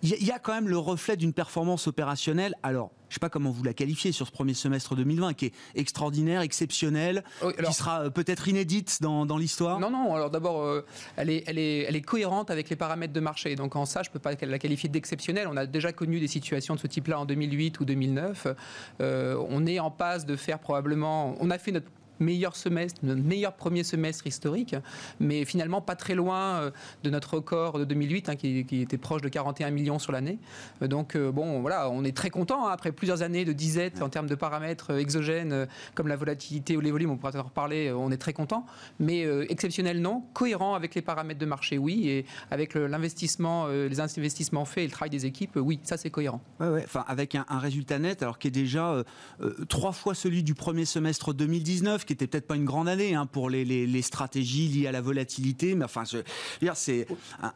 il 0.03 0.25
y, 0.25 0.33
a 0.33 0.39
quand 0.39 0.55
même 0.55 0.69
le 0.69 0.79
reflet 0.79 1.17
d'une 1.17 1.33
performance 1.33 1.87
opérationnelle. 1.87 2.55
Alors 2.63 2.91
je 3.11 3.15
ne 3.15 3.15
sais 3.17 3.21
pas 3.21 3.29
comment 3.29 3.51
vous 3.51 3.65
la 3.65 3.75
qualifiez 3.75 4.13
sur 4.13 4.27
ce 4.27 4.33
premier 4.33 4.55
semestre 4.55 4.95
2020, 4.95 5.35
qui 5.35 5.47
est 5.47 5.53
extraordinaire, 5.75 6.43
exceptionnel, 6.43 7.25
qui 7.65 7.73
sera 7.73 8.03
euh, 8.03 8.11
peut-être 8.11 8.47
inédite 8.47 9.03
dans, 9.03 9.37
l'histoire 9.37 9.81
Non, 9.81 9.91
non. 9.91 10.15
Alors 10.15 10.31
d'abord, 10.31 10.63
euh, 10.63 10.87
elle, 11.17 11.29
est, 11.29 11.43
elle, 11.47 11.59
est, 11.59 11.81
elle 11.81 11.97
est 11.97 12.03
cohérente 12.03 12.53
avec 12.53 12.71
les 12.71 12.77
paramètres 12.77 13.13
de 13.13 13.21
marché. 13.21 13.57
Donc 13.57 13.75
en 13.75 13.85
ça, 13.85 14.03
je 14.05 14.11
ne 14.11 14.13
peux 14.13 14.21
pas 14.21 14.35
la 14.41 14.59
qualifier 14.61 14.89
d'exceptionnelle. 14.89 15.49
On 15.51 15.57
a 15.57 15.67
déjà 15.67 15.93
connu 15.93 16.21
des 16.21 16.29
situations 16.29 16.77
de 16.77 16.81
ce 16.81 16.87
type-là 16.87 17.19
en 17.19 17.27
2008 17.27 17.81
ou 17.81 17.85
2009. 17.85 18.47
Euh, 19.01 19.45
on 19.49 19.67
est 19.67 19.81
en 19.81 19.91
passe 19.91 20.25
de 20.25 20.37
faire 20.37 20.61
probablement. 20.61 21.35
On 21.41 21.51
a 21.51 21.59
fait 21.59 21.73
notre 21.73 21.91
meilleur 22.21 22.55
semestre, 22.55 23.01
notre 23.03 23.23
meilleur 23.23 23.55
premier 23.55 23.83
semestre 23.83 24.27
historique, 24.27 24.77
mais 25.19 25.45
finalement 25.45 25.81
pas 25.81 25.97
très 25.97 26.15
loin 26.15 26.61
euh, 26.61 26.71
de 27.03 27.11
notre 27.11 27.35
record 27.35 27.79
de 27.79 27.85
2008, 27.85 28.29
hein, 28.29 28.37
qui, 28.37 28.59
était 28.59 28.99
proche 28.99 29.23
de 29.23 29.29
41 29.29 29.71
millions 29.71 29.99
sur 29.99 30.13
l'année. 30.13 30.39
Euh, 30.83 30.89
donc 30.89 31.17
euh, 31.17 31.33
bon, 31.33 31.61
voilà, 31.61 31.91
on 31.91 32.05
est 32.05 32.17
très 32.17 32.31
content 32.31 32.67
hein, 32.67 32.71
après 32.73 32.93
plusieurs 32.93 33.23
années 33.23 33.45
de 33.45 33.53
disette 33.53 34.03
en 34.03 34.09
termes 34.09 34.29
de 34.29 34.35
paramètres 34.35 34.93
exogènes 34.99 35.67
comme 35.95 36.09
la 36.09 36.17
volatilité 36.17 36.77
ou 36.77 36.81
les 36.81 36.91
volumes. 36.91 37.11
On 37.11 37.17
pourra 37.17 37.39
en 37.39 37.43
reparler. 37.43 37.93
On 37.93 38.11
est 38.11 38.19
très 38.19 38.33
content, 38.33 38.67
mais 38.99 39.23
exceptionnel 39.49 40.01
non, 40.01 40.23
cohérent 40.35 40.75
avec 40.75 40.95
les 40.95 41.03
paramètres 41.03 41.41
de 41.41 41.47
marché, 41.47 41.79
oui, 41.79 42.09
et 42.09 42.27
avec 42.51 42.75
l'investissement, 42.75 43.69
les 43.69 44.01
investissements 44.01 44.65
faits 44.65 44.85
et 44.85 44.87
le 44.87 44.93
travail 44.93 45.11
des 45.11 45.27
équipes, 45.27 45.57
oui, 45.57 45.81
ça 45.83 45.97
c'est 45.97 46.11
cohérent. 46.11 46.41
Ouais, 46.61 46.69
ouais. 46.69 46.83
Enfin, 46.85 47.05
avec 47.09 47.35
un, 47.35 47.45
résultat 47.49 47.99
net, 47.99 48.23
alors 48.23 48.39
qui 48.39 48.49
est 48.49 48.53
déjà 48.53 49.03
trois 49.69 49.93
fois 49.93 50.15
celui 50.15 50.43
du 50.43 50.55
premier 50.55 50.85
semestre 50.85 51.33
2019 51.33 52.05
qui 52.11 52.15
était 52.15 52.27
peut-être 52.27 52.49
pas 52.49 52.57
une 52.57 52.65
grande 52.65 52.89
année 52.89 53.15
hein, 53.15 53.25
pour 53.25 53.49
les, 53.49 53.65
les, 53.65 54.03
stratégies 54.03 54.67
liées 54.67 54.89
à 54.89 54.93
la 54.93 55.01
volatilité, 55.01 55.77
mais 55.77 55.85
enfin, 55.85 56.03
je 56.05 56.17
veux 56.17 56.25
dire, 56.61 56.75
c'est 56.75 57.07
un, 57.41 57.53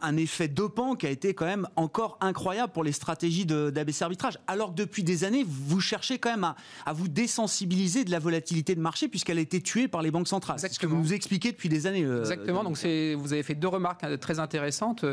un, 0.00 0.16
effet 0.16 0.48
dopant 0.48 0.94
qui 0.94 1.06
a 1.06 1.10
été 1.10 1.34
quand 1.34 1.44
même 1.44 1.68
encore 1.76 2.16
incroyable 2.22 2.72
pour 2.72 2.82
les 2.82 2.92
stratégies 2.92 3.44
d'ABC 3.44 4.00
Arbitrage. 4.00 4.38
Alors 4.46 4.70
que 4.70 4.76
depuis 4.76 5.04
des 5.04 5.24
années, 5.24 5.44
vous 5.46 5.80
cherchez 5.80 6.18
quand 6.18 6.30
même 6.30 6.44
à, 6.44 6.56
à 6.86 6.94
vous 6.94 7.08
désensibiliser 7.08 8.04
de 8.04 8.10
la 8.10 8.20
volatilité 8.20 8.74
de 8.74 8.80
marché 8.80 9.06
puisqu'elle 9.08 9.36
a 9.36 9.42
été 9.42 9.60
tuée 9.60 9.86
par 9.86 10.00
les 10.00 10.10
banques 10.10 10.28
centrales. 10.28 10.58
C'est 10.58 10.72
ce 10.72 10.78
que 10.78 10.86
vous 10.86 10.96
nous 10.96 11.12
expliquez 11.12 11.52
depuis 11.52 11.68
des 11.68 11.86
années. 11.86 12.04
Euh, 12.04 12.20
Exactement. 12.20 12.64
Donc 12.64 12.78
vous 12.78 13.32
avez 13.34 13.42
fait 13.42 13.54
deux 13.54 13.68
remarques 13.68 14.02
hein, 14.02 14.16
très 14.16 14.38
intéressantes. 14.38 15.04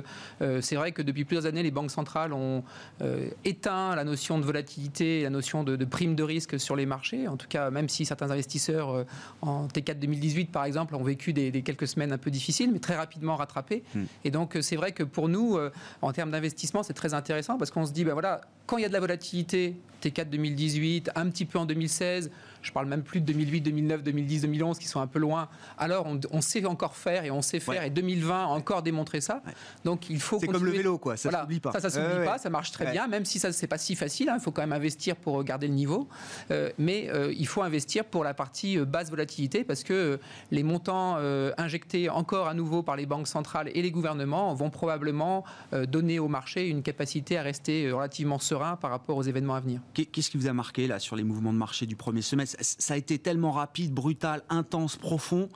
Euh, 0.41 0.62
c'est 0.62 0.77
vrai 0.77 0.93
que 0.93 1.01
depuis 1.01 1.25
plusieurs 1.25 1.45
années, 1.45 1.63
les 1.63 1.71
banques 1.71 1.91
centrales 1.91 2.31
ont 2.31 2.63
euh, 3.01 3.29
éteint 3.43 3.95
la 3.97 4.05
notion 4.05 4.39
de 4.39 4.45
volatilité, 4.45 5.23
la 5.23 5.29
notion 5.29 5.65
de, 5.65 5.75
de 5.75 5.84
prime 5.84 6.15
de 6.15 6.23
risque 6.23 6.57
sur 6.57 6.77
les 6.77 6.86
marchés. 6.86 7.27
En 7.27 7.36
tout 7.36 7.47
cas, 7.49 7.69
même 7.69 7.89
si 7.89 8.05
certains 8.05 8.31
investisseurs 8.31 8.61
euh, 8.69 9.04
en 9.41 9.67
T4 9.67 10.00
2018, 10.00 10.52
par 10.52 10.65
exemple, 10.65 10.95
ont 10.95 11.04
vécu 11.04 11.34
des, 11.34 11.52
quelques 11.62 11.88
semaines 11.88 12.12
un 12.12 12.17
peu 12.17 12.32
difficiles, 12.32 12.71
mais 12.71 12.80
très 12.80 12.95
rapidement 12.95 13.36
rattrapées. 13.36 13.84
Hmm. 13.95 14.04
Et 14.24 14.32
donc, 14.32 14.56
euh, 14.56 14.62
c'est 14.62 14.76
vrai 14.76 14.91
que 14.91 15.04
pour 15.04 15.30
nous, 15.30 15.58
euh, 15.58 15.71
en 16.02 16.12
termes 16.12 16.32
d'investissement, 16.32 16.84
c'est 16.84 16.93
très 16.93 17.13
intéressant 17.13 17.58
parce 17.58 17.71
qu'on 17.71 17.86
se 17.86 17.91
dit, 17.91 18.04
ben 18.04 18.13
voilà, 18.13 18.41
quand 18.67 18.78
il 18.78 18.82
y 18.82 18.86
a 18.86 18.88
de 18.88 18.93
la 18.93 19.00
volatilité, 19.00 19.76
T4 20.04 20.30
2018, 20.30 21.12
un 21.15 21.30
petit 21.30 21.45
peu 21.45 21.60
en 21.60 21.65
2016, 21.65 22.32
je 22.62 22.71
parle 22.71 22.88
même 22.88 23.04
plus 23.04 23.21
de 23.21 23.26
2008, 23.26 23.62
2009, 23.62 24.04
2010, 24.04 24.41
2011 24.41 24.80
qui 24.80 24.88
sont 24.88 25.02
un 25.02 25.08
peu 25.08 25.19
loin. 25.19 25.50
Alors 25.78 26.08
on, 26.32 26.41
sait 26.41 26.65
encore 26.65 26.95
faire 26.95 27.26
et 27.26 27.32
on 27.32 27.41
sait 27.41 27.60
faire 27.60 27.84
et 27.84 27.89
2020 27.89 28.43
a 28.43 28.47
encore 28.47 28.82
démontré 28.84 29.21
ça. 29.21 29.41
Donc 29.86 30.10
il 30.10 30.19
faut. 30.19 30.39
C'est 30.39 30.47
comme 30.47 30.65
le 30.65 30.71
vélo 30.71 30.97
quoi, 30.97 31.17
ça 31.17 31.30
voilà. 31.30 31.43
s'oublie 31.43 31.60
pas. 31.60 31.71
Ça, 31.71 31.80
ça 31.80 31.89
s'oublie 31.89 32.26
pas, 32.26 32.38
ça 32.38 32.50
marche 32.50 32.71
très 32.71 32.91
bien, 32.91 33.08
même 33.08 33.26
si 33.26 33.39
ça 33.39 33.52
c'est 33.52 33.67
pas 33.67 33.78
si 33.78 33.95
facile. 33.95 34.30
Hein. 34.30 34.36
Il 34.38 34.41
faut 34.41 34.52
quand 34.52 34.62
même 34.62 34.74
investir 34.74 35.15
pour 35.15 35.43
garder 35.43 35.67
le 35.67 35.74
niveau, 35.74 36.08
euh, 36.52 36.69
mais 36.78 37.10
euh, 37.10 37.34
il 37.38 37.47
faut 37.47 37.62
investir 37.62 38.06
pour 38.06 38.24
la 38.24 38.34
partie 38.34 38.78
euh, 38.78 38.86
basse 38.86 39.10
volatilité 39.10 39.63
parce 39.63 39.84
que 39.84 40.19
les 40.52 40.63
montants 40.63 41.17
injectés 41.58 42.10
encore 42.10 42.47
à 42.47 42.54
nouveau 42.54 42.84
par 42.84 42.95
les 42.95 43.06
banques 43.06 43.28
centrales 43.28 43.69
et 43.74 43.82
les 43.82 43.91
gouvernements 43.91 44.54
vont 44.54 44.69
probablement 44.69 45.43
donner 45.88 46.19
au 46.19 46.28
marché 46.28 46.67
une 46.67 46.82
capacité 46.82 47.38
à 47.38 47.41
rester 47.41 47.91
relativement 47.91 48.39
serein 48.39 48.76
par 48.76 48.91
rapport 48.91 49.17
aux 49.17 49.24
événements 49.24 49.56
à 49.56 49.60
venir. 49.60 49.82
Qu'est-ce 49.93 50.30
qui 50.30 50.38
vous 50.38 50.47
a 50.47 50.54
marqué 50.54 50.88
là 50.88 51.00
sur 51.00 51.15
les 51.15 51.24
mouvements 51.24 51.54
de 51.54 51.58
marché 51.58 51.86
du 51.86 51.95
premier 51.95 52.21
semestre? 52.21 52.51
Ça 52.60 52.94
a 52.94 52.98
été 52.98 53.20
tellement 53.20 53.52
rapide, 53.52 53.94
brutal, 53.94 54.44
intense, 54.50 54.96
profond. 54.96 55.50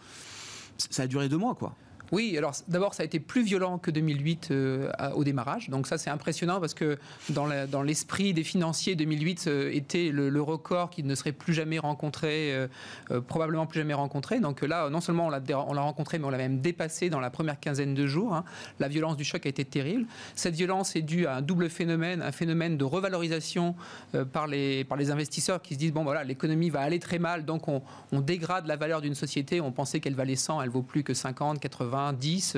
Ça 0.78 1.04
a 1.04 1.08
duré 1.08 1.30
deux 1.30 1.38
mois, 1.38 1.56
quoi. 1.56 1.76
Oui, 2.12 2.38
alors 2.38 2.54
d'abord, 2.68 2.94
ça 2.94 3.04
a 3.04 3.06
été 3.06 3.20
plus 3.20 3.44
violent 3.44 3.78
que 3.78 3.90
2008 3.90 4.50
euh, 4.52 4.92
au 5.16 5.24
démarrage. 5.24 5.70
Donc 5.70 5.88
ça, 5.88 5.98
c'est 5.98 6.10
impressionnant 6.10 6.60
parce 6.60 6.74
que 6.74 6.98
dans 7.30 7.82
l'esprit 7.82 8.34
des 8.34 8.44
financiers, 8.44 8.96
2008 8.96 9.46
euh, 9.48 9.72
était 9.74 10.10
le, 10.12 10.46
record 10.46 10.92
qui 10.92 11.02
ne 11.02 11.16
serait 11.16 11.32
plus 11.32 11.54
jamais 11.54 11.80
rencontré, 11.80 12.54
euh, 12.54 12.68
probablement 13.22 13.66
plus 13.66 13.80
jamais 13.80 13.96
rencontré. 13.96 14.40
Donc 14.40 14.62
là, 14.62 14.90
non 14.90 15.02
seulement 15.02 15.28
on 15.28 15.74
l'a 15.74 15.82
rencontré, 15.82 16.20
mais 16.20 16.26
on 16.26 16.30
l'a 16.30 16.38
même 16.38 16.60
dépassé 16.60 17.10
dans 17.10 17.20
la 17.20 17.32
première 17.32 17.60
quinzaine 17.60 17.96
de 17.96 18.06
jours. 18.06 18.36
Hein. 18.36 18.44
La 18.80 18.88
violence 18.88 19.18
du 19.18 19.24
choc 19.24 19.46
a 19.46 19.50
été 19.50 19.66
terrible. 19.66 20.06
Cette 20.36 20.54
violence 20.54 20.96
est 20.96 21.02
due 21.02 21.26
à 21.26 21.38
un 21.38 21.42
double 21.42 21.70
phénomène, 21.70 22.22
un 22.22 22.32
phénomène 22.32 22.78
de 22.78 22.84
revalorisation 22.84 23.76
par, 24.32 24.48
les, 24.48 24.86
investisseurs 25.10 25.62
qui 25.62 25.74
se 25.74 25.80
disent, 25.80 25.94
bon 25.94 26.04
voilà, 26.04 26.24
l'économie 26.24 26.70
va 26.70 26.82
aller 26.82 27.00
très 27.00 27.20
mal, 27.20 27.46
donc 27.46 27.68
on, 27.68 27.82
on 28.12 28.22
dégrade 28.22 28.68
la 28.68 28.76
valeur 28.76 29.02
d'une 29.02 29.16
société. 29.16 29.62
On 29.62 29.72
pensait 29.72 30.00
qu'elle 30.00 30.16
valait 30.16 30.36
100, 30.36 30.62
elle 30.62 30.70
vaut 30.70 30.82
plus 30.82 31.04
que 31.04 31.14
50, 31.14 31.60
80 31.60 31.95
90 31.96 32.58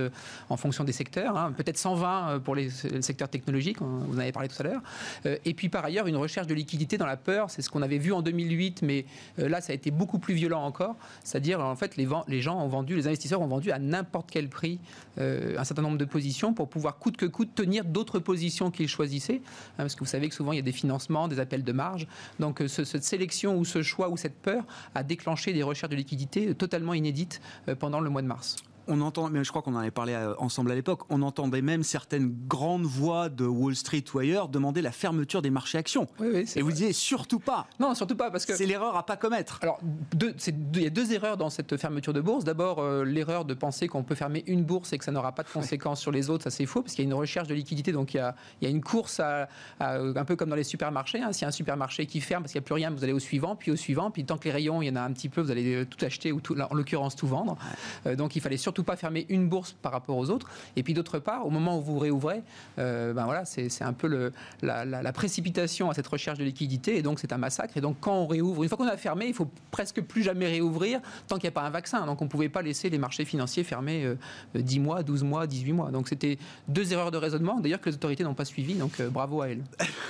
en 0.49 0.57
fonction 0.57 0.83
des 0.83 0.91
secteurs, 0.91 1.37
hein. 1.37 1.53
peut-être 1.55 1.77
120 1.77 2.39
pour 2.43 2.55
les, 2.55 2.69
secteurs 3.01 3.29
technologiques, 3.29 3.81
vous 3.81 4.15
en 4.15 4.19
avez 4.19 4.31
parlé 4.31 4.49
tout 4.49 4.55
à 4.59 4.63
l'heure. 4.63 4.81
et 5.25 5.53
puis 5.53 5.69
par 5.69 5.85
ailleurs, 5.85 6.07
une 6.07 6.15
recherche 6.15 6.47
de 6.47 6.53
liquidité 6.53 6.97
dans 6.97 7.05
la 7.05 7.17
peur, 7.17 7.49
c'est 7.49 7.61
ce 7.61 7.69
qu'on 7.69 7.81
avait 7.81 7.97
vu 7.97 8.11
en 8.13 8.21
2008, 8.21 8.81
mais 8.81 9.05
là, 9.37 9.61
ça 9.61 9.71
a 9.71 9.75
été 9.75 9.91
beaucoup 9.91 10.19
plus 10.19 10.33
violent 10.33 10.63
encore. 10.63 10.95
C'est-à-dire, 11.23 11.59
en 11.59 11.75
fait, 11.75 11.97
les, 11.97 12.41
gens 12.41 12.59
ont 12.59 12.67
vendu, 12.67 12.95
les 12.95 13.07
investisseurs 13.07 13.41
ont 13.41 13.47
vendu 13.47 13.71
à 13.71 13.79
n'importe 13.79 14.29
quel 14.31 14.49
prix 14.49 14.79
un 15.17 15.63
certain 15.63 15.81
nombre 15.81 15.97
de 15.97 16.05
positions 16.05 16.53
pour 16.53 16.69
pouvoir 16.69 16.97
coûte 16.97 17.17
que 17.17 17.25
coûte 17.25 17.53
tenir 17.55 17.85
d'autres 17.85 18.19
positions 18.19 18.71
qu'ils 18.71 18.87
choisissaient. 18.87 19.41
Hein, 19.77 19.83
parce 19.83 19.95
que 19.95 19.99
vous 19.99 20.05
savez 20.05 20.29
que 20.29 20.35
souvent, 20.35 20.51
il 20.51 20.57
y 20.57 20.59
a 20.59 20.63
des 20.63 20.71
financements, 20.71 21.27
des 21.27 21.39
appels 21.39 21.63
de 21.63 21.71
marge. 21.71 22.07
Donc, 22.39 22.63
cette 22.67 23.03
sélection 23.03 23.57
ou 23.57 23.65
ce 23.65 23.81
choix 23.81 24.09
ou 24.09 24.17
cette 24.17 24.37
peur 24.37 24.63
a 24.95 25.03
déclenché 25.03 25.53
des 25.53 25.63
recherches 25.63 25.91
de 25.91 25.95
liquidité 25.95 26.53
totalement 26.55 26.93
inédites 26.93 27.41
euh, 27.67 27.75
pendant 27.75 27.99
le 27.99 28.09
mois 28.09 28.21
de 28.21 28.27
mars 28.27 28.57
on 28.87 29.01
entend, 29.01 29.29
mais 29.29 29.43
je 29.43 29.49
crois 29.49 29.61
qu'on 29.61 29.75
en 29.75 29.79
avait 29.79 29.91
parlé 29.91 30.13
euh, 30.13 30.33
ensemble 30.37 30.71
à 30.71 30.75
l'époque, 30.75 31.01
on 31.09 31.21
entendait 31.21 31.61
même 31.61 31.83
certaines 31.83 32.33
grandes 32.47 32.85
voix 32.85 33.29
de 33.29 33.45
Wall 33.45 33.75
Street 33.75 34.03
ou 34.13 34.19
ailleurs 34.19 34.49
demander 34.49 34.81
la 34.81 34.91
fermeture 34.91 35.41
des 35.41 35.49
marchés 35.49 35.77
actions. 35.77 36.07
Et 36.55 36.61
vous 36.61 36.71
disiez 36.71 36.93
surtout 36.93 37.39
pas. 37.39 37.67
Non, 37.79 37.95
surtout 37.95 38.15
pas 38.15 38.31
parce 38.31 38.45
que 38.45 38.55
c'est 38.55 38.65
l'erreur 38.65 38.95
à 38.95 39.05
pas 39.05 39.17
commettre. 39.17 39.59
Alors, 39.61 39.79
il 40.21 40.81
y 40.81 40.85
a 40.85 40.89
deux 40.89 41.13
erreurs 41.13 41.37
dans 41.37 41.49
cette 41.49 41.77
fermeture 41.77 42.13
de 42.13 42.21
bourse. 42.21 42.43
D'abord, 42.43 42.79
euh, 42.79 43.03
l'erreur 43.03 43.45
de 43.45 43.53
penser 43.53 43.87
qu'on 43.87 44.03
peut 44.03 44.15
fermer 44.15 44.43
une 44.47 44.63
bourse 44.63 44.93
et 44.93 44.97
que 44.97 45.05
ça 45.05 45.11
n'aura 45.11 45.33
pas 45.33 45.43
de 45.43 45.49
conséquences 45.49 46.01
sur 46.01 46.11
les 46.11 46.29
autres, 46.29 46.43
ça 46.43 46.49
c'est 46.49 46.65
faux 46.65 46.81
parce 46.81 46.93
qu'il 46.93 47.03
y 47.03 47.07
a 47.07 47.09
une 47.09 47.17
recherche 47.17 47.47
de 47.47 47.53
liquidité, 47.53 47.91
donc 47.91 48.13
il 48.13 48.17
y 48.17 48.65
a, 48.65 48.69
une 48.69 48.81
course 48.81 49.19
à, 49.19 49.47
un 49.79 50.25
peu 50.25 50.35
comme 50.35 50.49
dans 50.49 50.55
les 50.55 50.63
supermarchés. 50.63 51.21
Hein. 51.21 51.31
S'il 51.31 51.43
y 51.43 51.45
a 51.45 51.49
un 51.49 51.51
supermarché 51.51 52.05
qui 52.05 52.21
ferme 52.21 52.43
parce 52.43 52.51
qu'il 52.51 52.59
n'y 52.61 52.65
a 52.65 52.67
plus 52.67 52.75
rien, 52.75 52.91
vous 52.91 53.03
allez 53.03 53.13
au 53.13 53.19
suivant, 53.19 53.55
puis 53.55 53.71
au 53.71 53.75
suivant, 53.75 54.11
puis 54.11 54.25
tant 54.25 54.37
que 54.37 54.45
les 54.45 54.51
rayons, 54.51 54.81
il 54.81 54.87
y 54.87 54.89
en 54.89 54.95
a 54.95 55.01
un 55.01 55.11
petit 55.11 55.29
peu, 55.29 55.41
vous 55.41 55.51
allez 55.51 55.85
tout 55.85 56.03
acheter 56.05 56.31
ou 56.31 56.41
tout, 56.41 56.59
en 56.59 56.73
l'occurrence 56.73 57.15
tout 57.15 57.27
vendre. 57.27 57.57
Euh, 58.05 58.15
donc 58.15 58.35
il 58.35 58.41
fallait 58.41 58.57
surtout 58.57 58.76
pas 58.83 58.95
fermer 58.95 59.25
une 59.29 59.47
bourse 59.47 59.73
par 59.81 59.91
rapport 59.91 60.17
aux 60.17 60.29
autres. 60.29 60.47
Et 60.75 60.83
puis 60.83 60.93
d'autre 60.93 61.19
part, 61.19 61.45
au 61.45 61.49
moment 61.49 61.77
où 61.77 61.81
vous 61.81 61.99
réouvrez, 61.99 62.43
euh, 62.79 63.13
ben 63.13 63.25
voilà, 63.25 63.45
c'est 63.45 63.81
un 63.81 63.93
peu 63.93 64.07
le, 64.07 64.31
la, 64.61 65.13
précipitation 65.13 65.89
à 65.89 65.93
cette 65.93 66.07
recherche 66.07 66.37
de 66.37 66.43
liquidité. 66.43 66.97
Et 66.97 67.01
donc 67.01 67.19
c'est 67.19 67.33
un 67.33 67.37
massacre. 67.37 67.77
Et 67.77 67.81
donc 67.81 67.97
quand 67.99 68.15
on 68.15 68.27
réouvre, 68.27 68.63
une 68.63 68.69
fois 68.69 68.77
qu'on 68.77 68.87
a 68.87 68.97
fermé, 68.97 69.27
il 69.27 69.33
faut 69.33 69.49
presque 69.71 70.01
plus 70.01 70.23
jamais 70.23 70.47
réouvrir 70.47 70.99
tant 71.27 71.35
qu'il 71.35 71.45
n'y 71.45 71.49
a 71.49 71.59
pas 71.59 71.63
un 71.63 71.69
vaccin. 71.69 72.05
Donc 72.05 72.21
on 72.21 72.25
ne 72.25 72.29
pouvait 72.29 72.49
pas 72.49 72.61
laisser 72.61 72.89
les 72.89 72.97
marchés 72.97 73.25
financiers 73.25 73.63
fermés 73.63 74.15
10 74.55 74.77
euh, 74.77 74.81
mois, 74.81 75.03
12 75.03 75.23
mois, 75.23 75.47
18 75.47 75.73
mois. 75.73 75.91
Donc 75.91 76.07
c'était 76.07 76.37
deux 76.67 76.93
erreurs 76.93 77.11
de 77.11 77.17
raisonnement, 77.17 77.59
d'ailleurs 77.59 77.81
que 77.81 77.89
les 77.89 77.95
autorités 77.95 78.23
n'ont 78.23 78.33
pas 78.33 78.45
suivi. 78.45 78.75
Donc 78.75 78.99
euh, 78.99 79.09
bravo 79.09 79.41
à 79.41 79.49
elles. 79.49 79.63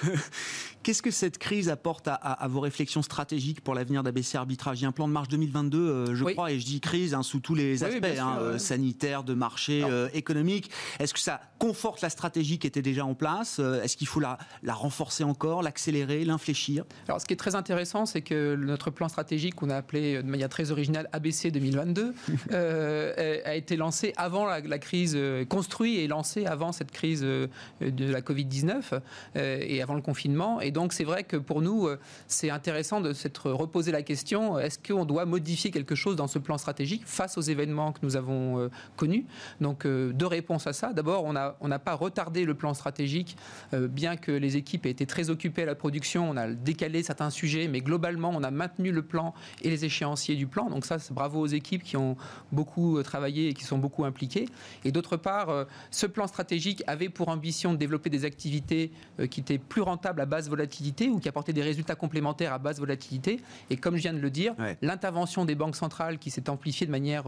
Qu'est-ce 0.88 1.02
que 1.02 1.12
cette 1.12 1.38
crise 1.38 1.68
apporte 1.68 2.08
à, 2.08 2.48
vos 2.48 2.62
réflexions 2.62 3.02
stratégiques 3.02 3.60
pour 3.60 3.76
l'avenir 3.76 4.04
d'ABC 4.04 4.36
Arbitrage? 4.36 4.80
Il 4.80 4.84
y 4.84 4.86
a 4.86 4.88
un 4.88 4.94
plan 4.94 5.10
de 5.10 5.12
marche 5.12 5.28
2022, 5.28 6.16
je 6.16 6.24
crois, 6.24 6.50
et 6.54 6.62
je 6.62 6.66
dis 6.66 6.80
crise 6.80 7.14
hein, 7.14 7.24
sous 7.24 7.42
tous 7.42 7.56
les 7.56 7.84
aspects, 7.84 8.06
hein, 8.06 8.58
sanitaires, 8.58 9.26
de 9.26 9.34
marché 9.34 9.84
euh, 9.84 10.08
économique. 10.14 10.72
Est-ce 11.00 11.14
que 11.14 11.20
ça 11.20 11.42
conforte 11.60 12.00
la 12.00 12.10
stratégie 12.10 12.58
qui 12.58 12.68
était 12.68 12.82
déjà 12.82 13.04
en 13.04 13.16
place? 13.16 13.58
Euh, 13.60 13.84
Est-ce 13.84 13.98
qu'il 13.98 14.08
faut 14.08 14.22
la, 14.22 14.38
la, 14.64 14.74
renforcer 14.74 15.26
encore, 15.26 15.62
l'accélérer, 15.62 16.24
l'infléchir? 16.24 16.86
Alors, 17.10 17.20
ce 17.20 17.26
qui 17.26 17.34
est 17.34 17.38
très 17.38 17.56
intéressant, 17.56 18.06
c'est 18.06 18.22
que 18.22 18.56
notre 18.56 18.90
plan 18.90 19.10
stratégique, 19.10 19.56
qu'on 19.56 19.70
a 19.70 19.76
appelé 19.76 20.24
de 20.24 20.30
manière 20.30 20.48
très 20.48 20.72
originale 20.72 21.10
ABC 21.12 21.52
2022, 21.52 22.14
euh, 22.54 23.42
a 23.44 23.56
été 23.56 23.76
lancé 23.76 24.14
avant 24.16 24.46
la, 24.46 24.80
crise, 24.80 25.18
construit 25.50 25.98
et 25.98 26.08
lancé 26.08 26.46
avant 26.46 26.72
cette 26.72 26.92
crise 26.92 27.24
de 27.24 27.50
la 27.82 28.22
Covid-19 28.22 29.02
et 29.36 29.82
avant 29.82 29.96
le 29.96 30.02
confinement. 30.02 30.62
Et 30.62 30.72
donc, 30.72 30.77
c'est 30.94 31.04
vrai 31.04 31.24
que 31.24 31.38
pour 31.38 31.62
nous, 31.62 31.90
c'est 32.28 32.50
intéressant 32.50 33.02
de 33.02 33.14
s'être 33.14 33.52
reposé 33.52 33.92
la 33.92 34.02
question 34.02 34.60
est-ce 34.60 34.80
qu'on 34.80 35.06
doit 35.06 35.26
modifier 35.26 35.72
quelque 35.72 35.96
chose 35.96 36.16
dans 36.16 36.28
ce 36.28 36.40
plan 36.40 36.58
stratégique 36.58 37.04
face 37.06 37.38
aux 37.38 37.42
événements 37.42 37.92
que 37.92 38.00
nous 38.04 38.16
avons 38.16 38.70
connus? 38.96 39.26
Donc 39.62 39.86
euh, 39.86 40.14
deux 40.14 40.26
réponses 40.26 40.68
à 40.68 40.74
ça. 40.74 40.94
D'abord, 40.94 41.24
on 41.26 41.68
n'a 41.68 41.80
pas 41.80 41.94
retardé 41.94 42.46
le 42.46 42.54
plan 42.54 42.74
stratégique, 42.74 43.38
euh, 43.74 43.88
bien 43.88 44.16
que 44.16 44.32
les 44.32 44.58
équipes 44.58 44.86
aient 44.86 44.92
été 44.92 45.06
très 45.06 45.30
occupées 45.30 45.64
à 45.64 45.66
la 45.66 45.76
production. 45.76 46.30
On 46.30 46.38
a 46.38 46.48
décalé 46.48 47.04
certains 47.04 47.30
sujets, 47.30 47.68
mais 47.68 47.82
globalement, 47.82 48.32
on 48.34 48.44
a 48.44 48.52
maintenu 48.52 48.92
le 48.92 49.02
plan 49.02 49.34
et 49.62 49.70
les 49.70 49.86
échéanciers 49.86 50.36
du 50.36 50.48
plan. 50.48 50.70
Donc 50.70 50.86
ça, 50.86 51.00
c'est 51.00 51.14
bravo 51.14 51.40
aux 51.40 51.48
équipes 51.48 51.84
qui 51.84 51.98
ont 51.98 52.16
beaucoup 52.52 52.98
euh, 52.98 53.04
travaillé 53.04 53.50
et 53.50 53.54
qui 53.54 53.64
sont 53.64 53.78
beaucoup 53.78 54.06
impliquées. 54.06 54.48
Et 54.86 54.92
d'autre 54.92 55.18
part, 55.18 55.66
ce 55.92 56.06
plan 56.06 56.28
stratégique 56.28 56.84
avait 56.88 57.10
pour 57.10 57.30
ambition 57.30 57.74
de 57.74 57.78
développer 57.78 58.10
des 58.10 58.26
activités 58.26 58.92
qui 59.30 59.40
étaient 59.40 59.58
plus 59.58 59.82
rentables 59.82 60.22
à 60.22 60.26
basse 60.26 60.50
volatilité 60.58 61.10
ou 61.10 61.20
qui 61.20 61.30
apportaient 61.30 61.54
des 61.54 61.62
résultats 61.62 61.96
complémentaires 61.96 62.54
à 62.54 62.58
basse 62.58 62.80
volatilité. 62.80 63.40
Et 63.70 63.78
comme 63.78 63.96
je 63.96 64.02
viens 64.02 64.14
de 64.14 64.20
le 64.20 64.30
dire, 64.30 64.54
l'intervention 64.82 65.46
des 65.46 65.56
banques 65.56 65.76
centrales 65.76 66.18
qui 66.18 66.32
s'est 66.32 66.50
amplifiée 66.50 66.88
de 66.88 66.92
manière 66.92 67.26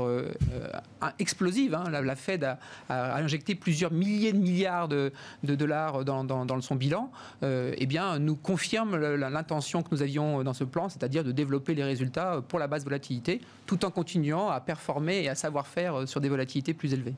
explosive, 1.19 1.75
hein, 1.75 1.83
la, 1.89 2.15
Fed 2.15 2.43
a, 2.43 2.57
injecté 3.17 3.55
plusieurs 3.55 3.91
milliers 3.91 4.33
de 4.33 4.37
milliards 4.37 4.87
de, 4.87 5.11
dollars 5.43 6.03
dans, 6.05 6.61
son 6.61 6.75
bilan, 6.75 7.11
euh, 7.43 7.73
eh 7.77 7.85
bien, 7.85 8.19
nous 8.19 8.35
confirme 8.35 8.95
l'intention 8.97 9.83
que 9.83 9.89
nous 9.91 10.01
avions 10.01 10.43
dans 10.43 10.53
ce 10.53 10.63
plan, 10.63 10.89
c'est-à-dire 10.89 11.23
de 11.23 11.31
développer 11.31 11.75
les 11.75 11.83
résultats 11.83 12.41
pour 12.47 12.59
la 12.59 12.67
basse 12.67 12.83
volatilité, 12.83 13.41
tout 13.65 13.85
en 13.85 13.91
continuant 13.91 14.49
à 14.49 14.59
performer 14.59 15.23
et 15.23 15.29
à 15.29 15.35
savoir 15.35 15.67
faire 15.67 16.07
sur 16.07 16.21
des 16.21 16.29
volatilités 16.29 16.73
plus 16.73 16.93
élevées. 16.93 17.15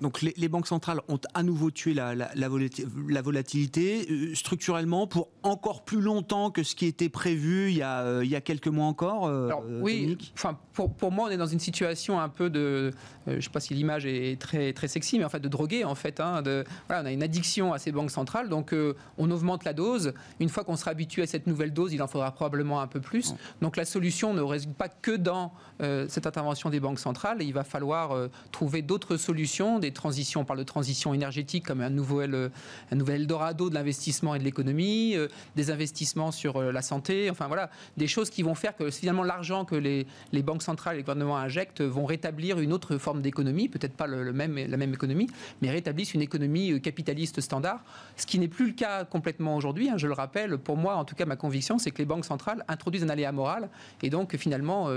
Donc 0.00 0.20
les, 0.22 0.48
banques 0.48 0.66
centrales 0.66 1.00
ont 1.08 1.18
à 1.34 1.42
nouveau 1.42 1.70
tué 1.70 1.94
la, 1.94 2.48
volatilité 2.48 4.06
euh, 4.10 4.34
structurellement 4.34 5.06
pour 5.06 5.28
encore 5.42 5.84
plus 5.84 6.00
longtemps 6.00 6.50
que 6.50 6.62
ce 6.62 6.74
qui 6.74 6.86
était 6.86 7.08
prévu 7.08 7.70
il 7.70 7.78
y 7.78 7.82
a, 7.82 8.00
euh, 8.00 8.24
il 8.24 8.30
y 8.30 8.36
a 8.36 8.40
quelques 8.40 8.68
mois 8.68 8.86
encore. 8.86 9.26
Euh, 9.26 9.46
Alors, 9.46 9.64
oui, 9.80 10.18
enfin, 10.34 10.58
pour, 10.72 10.92
pour, 10.92 11.12
moi, 11.12 11.28
on 11.28 11.30
est 11.30 11.36
dans 11.36 11.46
une 11.46 11.60
situation 11.60 12.20
un 12.20 12.28
peu 12.28 12.50
de, 12.50 12.92
je 13.26 13.36
ne 13.36 13.40
sais 13.40 13.48
pas 13.48 13.60
si 13.60 13.74
l'image 13.74 14.04
est 14.04 14.38
très, 14.40 14.72
très 14.72 14.88
sexy, 14.88 15.18
mais 15.18 15.24
en 15.24 15.28
fait 15.30 15.40
de 15.40 15.48
droguer 15.48 15.84
en 15.84 15.94
fait. 15.94 16.20
Hein, 16.20 16.42
de, 16.42 16.64
voilà, 16.88 17.02
on 17.02 17.06
a 17.06 17.12
une 17.12 17.22
addiction 17.22 17.72
à 17.72 17.78
ces 17.78 17.92
banques 17.92 18.10
centrales, 18.10 18.48
donc 18.48 18.74
on 19.18 19.30
augmente 19.30 19.64
la 19.64 19.72
dose. 19.72 20.12
Une 20.40 20.48
fois 20.48 20.64
qu'on 20.64 20.76
sera 20.76 20.90
habitué 20.90 21.22
à 21.22 21.26
cette 21.26 21.46
nouvelle 21.46 21.72
dose, 21.72 21.92
il 21.94 22.02
en 22.02 22.06
faudra 22.06 22.30
probablement 22.32 22.80
un 22.80 22.86
peu 22.86 23.00
plus. 23.00 23.34
Donc 23.62 23.76
la 23.76 23.84
solution 23.84 24.34
ne 24.34 24.42
réside 24.42 24.74
pas 24.74 24.88
que 24.88 25.16
dans 25.16 25.52
cette 25.80 26.26
intervention 26.26 26.70
des 26.70 26.80
banques 26.80 26.98
centrales. 26.98 27.42
il 27.42 27.52
va 27.52 27.64
falloir 27.64 28.28
trouver 28.52 28.82
d'autres 28.82 29.16
solutions 29.16 29.78
des 29.78 29.85
transitions. 29.92 30.40
On 30.40 30.44
parle 30.44 30.58
de 30.58 30.64
transition 30.64 31.14
énergétique 31.14 31.64
comme 31.64 31.80
un 31.80 31.90
nouvel, 31.90 32.34
euh, 32.34 32.48
un 32.92 32.98
Eldorado 33.06 33.70
de 33.70 33.74
l'investissement 33.74 34.34
et 34.34 34.38
de 34.38 34.44
l'économie, 34.44 35.14
euh, 35.16 35.28
des 35.54 35.70
investissements 35.70 36.32
sur 36.32 36.56
euh, 36.56 36.72
la 36.72 36.82
santé, 36.82 37.30
enfin 37.30 37.46
voilà, 37.46 37.70
des 37.96 38.06
choses 38.06 38.30
qui 38.30 38.42
vont 38.42 38.54
faire 38.54 38.76
que 38.76 38.90
finalement 38.90 39.22
l'argent 39.22 39.64
que 39.64 39.74
les, 39.74 40.06
banques 40.42 40.62
centrales 40.62 40.94
et 40.94 40.98
les 40.98 41.02
gouvernements 41.02 41.36
injectent 41.36 41.82
vont 41.82 42.04
rétablir 42.04 42.60
une 42.60 42.72
autre 42.72 42.98
forme 42.98 43.22
d'économie, 43.22 43.68
peut-être 43.68 43.94
pas 43.94 44.06
la 44.06 44.32
même 44.32 44.92
économie, 44.92 45.28
mais 45.60 45.70
rétablissent 45.70 46.14
une 46.14 46.20
économie 46.22 46.80
capitaliste 46.80 47.40
standard, 47.40 47.82
ce 48.16 48.26
qui 48.26 48.38
n'est 48.38 48.48
plus 48.48 48.68
le 48.68 48.72
cas 48.72 49.04
complètement 49.04 49.56
aujourd'hui. 49.56 49.88
Hein, 49.88 49.96
je 49.96 50.06
le 50.06 50.12
rappelle, 50.12 50.58
pour 50.58 50.76
moi, 50.76 50.96
en 50.96 51.04
tout 51.04 51.16
cas, 51.16 51.24
ma 51.24 51.36
conviction, 51.36 51.78
c'est 51.78 51.90
que 51.90 51.98
les 51.98 52.04
banques 52.04 52.24
centrales 52.24 52.64
introduisent 52.68 53.02
un 53.02 53.08
aléa 53.08 53.32
moral 53.32 53.68
et 54.02 54.10
donc 54.10 54.36
finalement 54.36 54.88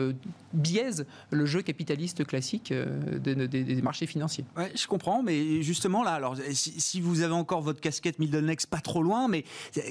biaisent 0.54 1.06
le 1.32 1.46
jeu 1.46 1.62
capitaliste 1.62 2.26
classique 2.26 2.74
des, 2.74 3.82
marchés 3.82 4.06
financiers 4.06 4.46
je 4.80 4.88
comprends, 4.88 5.22
mais 5.24 5.62
justement 5.62 6.04
là, 6.04 6.12
alors 6.12 6.36
si, 6.54 7.02
vous 7.02 7.22
avez 7.22 7.34
encore 7.34 7.62
votre 7.62 7.82
casquette 7.82 8.20
Middle 8.20 8.46
Next 8.46 8.68
pas 8.68 8.82
trop 8.82 9.04
loin, 9.04 9.28
mais 9.28 9.44
euh, 9.78 9.82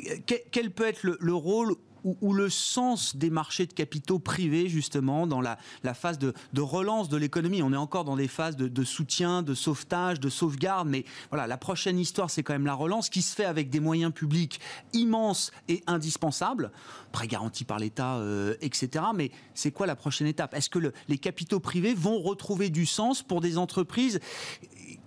quel 0.50 0.70
peut 0.70 0.86
être 0.86 1.02
le, 1.02 1.34
rôle 1.34 1.74
ou, 2.04 2.32
le 2.32 2.48
sens 2.48 3.16
des 3.16 3.30
marchés 3.30 3.66
de 3.66 3.72
capitaux 3.72 4.18
privés, 4.18 4.68
justement, 4.68 5.26
dans 5.26 5.40
la, 5.40 5.58
phase 5.94 6.18
de, 6.18 6.32
relance 6.60 7.08
de 7.08 7.16
l'économie. 7.16 7.62
On 7.62 7.72
est 7.72 7.76
encore 7.76 8.04
dans 8.04 8.16
des 8.16 8.28
phases 8.28 8.56
de, 8.56 8.84
soutien, 8.84 9.42
de 9.42 9.54
sauvetage, 9.54 10.20
de 10.20 10.28
sauvegarde, 10.28 10.88
mais 10.88 11.04
voilà, 11.30 11.46
la 11.46 11.56
prochaine 11.56 11.98
histoire, 11.98 12.30
c'est 12.30 12.42
quand 12.42 12.52
même 12.52 12.66
la 12.66 12.74
relance 12.74 13.08
qui 13.08 13.22
se 13.22 13.34
fait 13.34 13.44
avec 13.44 13.70
des 13.70 13.80
moyens 13.80 14.12
publics 14.12 14.60
immenses 14.92 15.50
et 15.68 15.82
indispensables, 15.86 16.70
prêts 17.12 17.26
garantis 17.26 17.64
par 17.64 17.78
l'État, 17.78 18.16
euh, 18.16 18.54
etc. 18.60 19.04
Mais 19.14 19.30
c'est 19.54 19.70
quoi 19.70 19.86
la 19.86 19.96
prochaine 19.96 20.26
étape? 20.26 20.54
Est-ce 20.54 20.70
que 20.70 20.92
les 21.08 21.18
capitaux 21.18 21.60
privés 21.60 21.94
vont 21.94 22.20
retrouver 22.20 22.70
du 22.70 22.86
sens 22.86 23.22
pour 23.22 23.40
des 23.40 23.58
entreprises 23.58 24.20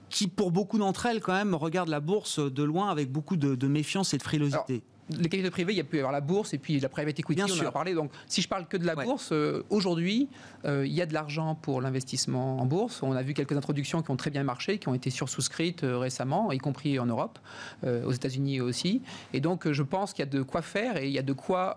qui, 0.10 0.27
pour 0.27 0.51
beaucoup 0.51 0.77
d'entre 0.77 1.08
elles, 1.08 1.21
quand 1.21 1.34
même, 1.34 1.56
regardent 1.56 1.89
la 1.89 1.99
bourse 1.99 2.39
de 2.39 2.63
loin 2.63 2.89
avec 2.89 3.12
beaucoup 3.12 3.38
de, 3.38 3.67
méfiance 3.67 4.13
et 4.13 4.17
de 4.17 4.23
frilosité? 4.23 4.84
Les 5.17 5.30
capitaux 5.30 5.52
privés, 5.52 5.74
il 5.74 5.78
y 5.78 5.82
a 5.82 5.84
pu 5.84 5.97
y 5.97 6.00
avoir 6.00 6.12
la 6.12 6.21
bourse 6.21 6.54
et 6.54 6.58
puis 6.58 6.80
la 6.80 6.89
private 6.89 7.19
equity, 7.19 7.43
Bien 7.43 7.54
on 7.54 7.60
en 7.63 7.67
a 7.67 7.71
parlé. 7.71 7.93
Donc, 7.93 8.12
si 8.28 8.41
je 8.41 8.47
parle 8.47 8.67
que 8.67 8.78
de 8.78 8.86
la 8.86 8.95
bourse, 8.95 9.30
euh, 9.32 9.63
aujourd'hui, 9.69 10.30
euh, 10.65 10.86
il 10.86 10.93
y 10.93 11.02
a 11.02 11.06
de 11.06 11.13
l'argent 11.13 11.56
pour 11.56 11.82
l'investissement 11.82 12.60
en 12.60 12.65
bourse. 12.65 13.04
On 13.04 13.13
a 13.13 13.21
vu 13.21 13.34
quelques 13.34 13.56
introductions 13.56 14.02
qui 14.02 14.12
ont 14.12 14.15
très 14.15 14.30
bien 14.30 14.43
marché, 14.43 14.78
qui 14.78 14.88
ont 14.88 14.93
été 14.93 15.10
sursouscrites 15.10 15.84
euh, 15.84 15.97
récemment, 15.97 16.52
y 16.52 16.58
compris 16.58 17.00
en 17.00 17.06
Europe, 17.06 17.39
aux 17.84 18.12
États-Unis 18.12 18.62
aussi. 18.62 19.02
Et 19.34 19.39
donc, 19.39 19.69
je 19.71 19.84
pense 19.84 20.13
qu'il 20.13 20.24
y 20.24 20.28
a 20.28 20.32
de 20.32 20.41
quoi 20.41 20.62
faire 20.62 20.97
et 20.97 21.08
il 21.08 21.12
y 21.12 21.19
a 21.19 21.24
de 21.24 21.34
quoi 21.34 21.76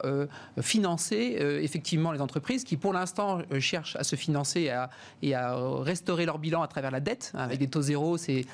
financer 0.60 1.36
effectivement 1.62 2.12
les 2.12 2.20
entreprises 2.20 2.64
qui, 2.64 2.76
pour 2.76 2.92
l'instant, 2.92 3.40
cherchent 3.58 3.96
à 3.96 4.04
se 4.04 4.16
financer 4.16 4.70
et 5.22 5.34
à, 5.34 5.56
restaurer 5.82 6.26
leur 6.26 6.38
bilan 6.38 6.62
à 6.62 6.68
travers 6.68 6.90
la 6.90 7.00
dette. 7.00 7.32
Avec 7.34 7.58
des 7.58 7.68
taux 7.68 7.82
zéro, 7.82 8.16
c'est 8.16 8.44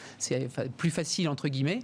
plus 0.77 0.91
facile, 0.91 1.29
entre 1.29 1.49
guillemets. 1.49 1.81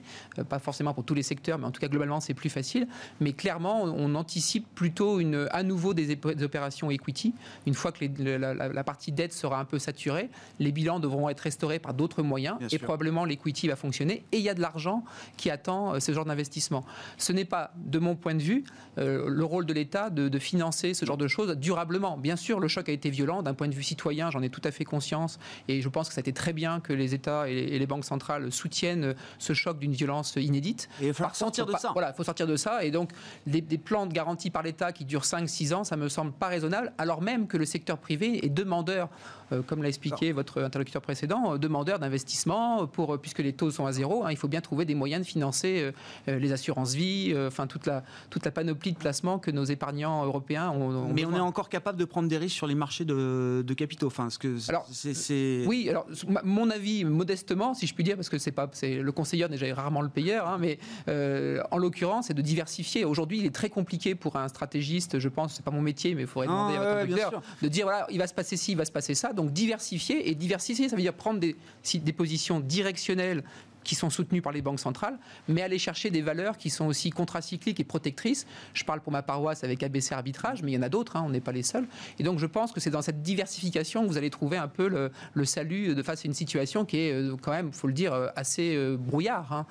pas 0.48 0.58
forcément 0.58 0.94
pour 0.94 1.04
tous 1.04 1.14
les 1.14 1.22
secteurs, 1.22 1.58
mais 1.58 1.66
en 1.66 1.70
tout 1.70 1.80
cas, 1.80 1.88
globalement, 1.88 2.20
c'est 2.20 2.34
plus 2.34 2.50
facile. 2.50 2.85
Difficile, 2.86 3.16
mais 3.20 3.32
clairement, 3.32 3.82
on 3.82 4.14
anticipe 4.14 4.66
plutôt 4.74 5.20
une, 5.20 5.48
à 5.50 5.62
nouveau 5.62 5.94
des, 5.94 6.18
opérations 6.42 6.90
equity. 6.90 7.34
Une 7.66 7.74
fois 7.74 7.92
que 7.92 8.04
la, 8.04 8.84
partie 8.84 9.12
dette 9.12 9.32
sera 9.32 9.58
un 9.58 9.64
peu 9.64 9.78
saturée, 9.78 10.30
les 10.58 10.72
bilans 10.72 11.00
devront 11.00 11.28
être 11.28 11.40
restaurés 11.40 11.78
par 11.78 11.94
d'autres 11.94 12.22
moyens 12.22 12.58
et 12.70 12.78
probablement 12.78 13.24
l'equity 13.24 13.68
va 13.68 13.76
fonctionner. 13.76 14.24
Et 14.32 14.38
il 14.38 14.42
y 14.42 14.48
a 14.48 14.54
de 14.54 14.60
l'argent 14.60 15.04
qui 15.36 15.50
attend 15.50 15.94
euh, 15.94 16.00
ce 16.00 16.12
genre 16.12 16.24
d'investissement. 16.24 16.84
Ce 17.18 17.32
n'est 17.32 17.44
pas, 17.44 17.72
de 17.76 17.98
mon 17.98 18.16
point 18.16 18.34
de 18.34 18.42
vue, 18.42 18.64
euh, 18.98 19.28
le 19.28 19.44
rôle 19.44 19.66
de 19.66 19.72
l'État 19.72 20.10
de, 20.10 20.36
financer 20.38 20.92
ce 20.92 21.06
genre 21.06 21.16
de 21.16 21.28
choses 21.28 21.56
durablement. 21.56 22.18
Bien 22.18 22.36
sûr, 22.36 22.60
le 22.60 22.68
choc 22.68 22.88
a 22.88 22.92
été 22.92 23.08
violent 23.08 23.42
d'un 23.42 23.54
point 23.54 23.68
de 23.68 23.74
vue 23.74 23.82
citoyen, 23.82 24.30
j'en 24.30 24.42
ai 24.42 24.50
tout 24.50 24.60
à 24.64 24.70
fait 24.70 24.84
conscience, 24.84 25.38
et 25.66 25.80
je 25.80 25.88
pense 25.88 26.08
que 26.08 26.14
ça 26.14 26.18
a 26.18 26.20
été 26.20 26.32
très 26.34 26.52
bien 26.52 26.80
que 26.80 26.92
les 26.92 27.14
États 27.14 27.48
et 27.48 27.78
les, 27.78 27.86
banques 27.86 28.04
centrales 28.04 28.52
soutiennent 28.52 29.14
ce 29.38 29.54
choc 29.54 29.78
d'une 29.78 29.92
violence 29.92 30.36
inédite. 30.36 30.88
Et 31.00 31.08
il 31.08 31.14
faut 31.14 31.24
sortir 31.32 31.64
de 31.66 31.72
ça. 31.72 31.90
Voilà, 31.92 32.10
il 32.10 32.16
faut 32.16 32.24
sortir 32.24 32.46
de 32.46 32.56
ça. 32.56 32.65
Et 32.82 32.90
donc, 32.90 33.10
des, 33.46 33.62
plans 33.78 34.06
de 34.06 34.12
garantie 34.12 34.50
par 34.50 34.62
l'État 34.62 34.92
qui 34.92 35.04
durent 35.04 35.22
5-6 35.22 35.74
ans, 35.74 35.84
ça 35.84 35.96
me 35.96 36.08
semble 36.08 36.32
pas 36.32 36.48
raisonnable, 36.48 36.92
alors 36.98 37.22
même 37.22 37.46
que 37.46 37.56
le 37.56 37.64
secteur 37.64 37.98
privé 37.98 38.44
est 38.44 38.48
demandeur, 38.48 39.08
euh, 39.52 39.62
comme 39.62 39.82
l'a 39.82 39.88
expliqué 39.88 40.32
votre 40.32 40.62
interlocuteur 40.62 41.02
précédent, 41.02 41.54
euh, 41.54 41.58
demandeur 41.58 41.98
d'investissement, 41.98 42.86
pour, 42.86 43.18
puisque 43.18 43.38
les 43.38 43.52
taux 43.52 43.70
sont 43.70 43.86
à 43.86 43.92
zéro, 43.92 44.24
hein, 44.24 44.30
il 44.30 44.36
faut 44.36 44.48
bien 44.48 44.60
trouver 44.60 44.84
des 44.84 44.94
moyens 44.94 45.24
de 45.24 45.28
financer 45.28 45.92
les 46.26 46.52
assurances 46.52 46.94
vie, 46.94 47.34
enfin 47.46 47.66
toute 47.66 47.86
la, 47.86 48.02
toute 48.30 48.44
la 48.44 48.50
panoplie 48.50 48.92
de 48.92 48.98
placements 48.98 49.38
que 49.38 49.50
nos 49.50 49.64
épargnants 49.64 50.24
européens 50.24 50.70
ont. 50.70 51.12
Mais 51.12 51.24
on 51.24 51.34
est 51.34 51.40
encore 51.40 51.68
capable 51.68 51.98
de 51.98 52.04
prendre 52.04 52.28
des 52.28 52.38
risques 52.38 52.56
sur 52.56 52.66
les 52.66 52.74
marchés 52.74 53.04
de, 53.04 53.64
capitaux. 53.76 54.06
Enfin, 54.06 54.30
ce 54.30 54.38
que 54.38 54.56
alors, 54.68 54.86
c'est, 54.90 55.64
oui, 55.66 55.88
alors 55.90 56.06
mon 56.44 56.70
avis 56.70 57.04
modestement, 57.04 57.74
si 57.74 57.86
je 57.86 57.94
puis 57.94 58.04
dire, 58.04 58.16
parce 58.16 58.28
que 58.28 58.38
c'est 58.38 58.52
pas, 58.52 58.68
c'est 58.72 58.96
le 58.96 59.12
conseiller 59.12 59.48
déjà 59.48 59.72
rarement 59.74 60.00
le 60.00 60.08
payeur, 60.08 60.48
hein, 60.48 60.58
mais 60.58 60.78
euh, 61.08 61.62
en 61.70 61.78
l'occurrence, 61.78 62.26
c'est 62.26 62.34
de 62.34 62.42
diversifier. 62.56 63.04
Aujourd'hui, 63.04 63.38
il 63.38 63.44
est 63.44 63.54
très 63.54 63.68
compliqué 63.68 64.14
pour 64.14 64.36
un 64.36 64.48
stratégiste, 64.48 65.18
je 65.18 65.28
pense, 65.28 65.54
c'est 65.54 65.64
pas 65.64 65.70
mon 65.70 65.82
métier, 65.82 66.14
mais 66.14 66.22
il 66.22 66.26
faudrait 66.26 66.46
demander 66.46 66.76
à 66.76 66.78
votre 66.78 66.90
interlocuteur, 66.90 67.42
de 67.60 67.68
dire 67.68 67.84
voilà, 67.84 68.06
il 68.10 68.18
va 68.18 68.26
se 68.26 68.32
passer 68.32 68.56
ci, 68.56 68.72
il 68.72 68.78
va 68.78 68.86
se 68.86 68.92
passer 68.92 69.14
ça. 69.14 69.34
Donc 69.34 69.52
diversifier 69.52 70.30
et 70.30 70.34
diversifier, 70.34 70.88
ça 70.88 70.96
veut 70.96 71.02
dire 71.02 71.12
prendre 71.12 71.38
des, 71.38 71.54
des 71.94 72.12
positions 72.12 72.60
directionnelles 72.60 73.44
qui 73.86 73.94
sont 73.94 74.10
soutenus 74.10 74.42
par 74.42 74.52
les 74.52 74.62
banques 74.62 74.80
centrales, 74.80 75.16
mais 75.48 75.62
aller 75.62 75.78
chercher 75.78 76.10
des 76.10 76.20
valeurs 76.20 76.58
qui 76.58 76.70
sont 76.70 76.86
aussi 76.86 77.10
contracycliques 77.10 77.80
et 77.80 77.84
protectrices. 77.84 78.46
Je 78.74 78.84
parle 78.84 79.00
pour 79.00 79.12
ma 79.12 79.22
paroisse 79.22 79.62
avec 79.64 79.82
ABC 79.82 80.12
Arbitrage, 80.12 80.62
mais 80.62 80.72
il 80.72 80.74
y 80.74 80.78
en 80.78 80.82
a 80.82 80.88
d'autres, 80.88 81.16
hein, 81.16 81.22
on 81.24 81.30
n'est 81.30 81.40
pas 81.40 81.52
les 81.52 81.62
seuls. 81.62 81.86
Et 82.18 82.24
donc 82.24 82.38
je 82.40 82.46
pense 82.46 82.72
que 82.72 82.80
c'est 82.80 82.90
dans 82.90 83.00
cette 83.00 83.22
diversification 83.22 84.02
que 84.02 84.08
vous 84.08 84.18
allez 84.18 84.30
trouver 84.30 84.56
un 84.56 84.68
peu 84.68 84.88
le, 84.88 85.44
salut 85.44 85.94
de 85.94 86.02
face 86.02 86.24
à 86.24 86.28
une 86.28 86.34
situation 86.34 86.84
qui 86.84 86.98
est 86.98 87.12
euh, 87.12 87.36
quand 87.40 87.52
même, 87.52 87.72
faut 87.72 87.86
le 87.86 87.92
dire, 87.92 88.12
euh, 88.12 88.26
assez 88.34 88.74
euh, 88.74 88.96
brouillard 88.96 89.52
hein, 89.52 89.66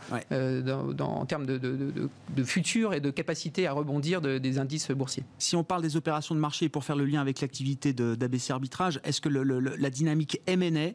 en 1.01 1.25
termes 1.25 1.45
de, 1.45 2.09
futur 2.45 2.93
et 2.93 3.01
de 3.01 3.09
capacité 3.09 3.67
à 3.67 3.73
rebondir 3.73 4.21
des 4.21 4.59
indices 4.59 4.91
boursiers. 4.91 5.23
Si 5.37 5.55
on 5.57 5.63
parle 5.63 5.81
des 5.81 5.97
opérations 5.97 6.35
de 6.35 6.39
marché 6.39 6.69
pour 6.69 6.85
faire 6.85 6.95
le 6.95 7.05
lien 7.05 7.19
avec 7.19 7.41
l'activité 7.41 7.91
d'ABC 7.91 8.51
Arbitrage, 8.51 9.01
est-ce 9.03 9.19
que 9.19 9.29
la 9.29 9.89
dynamique 9.89 10.39
M&A, 10.47 10.91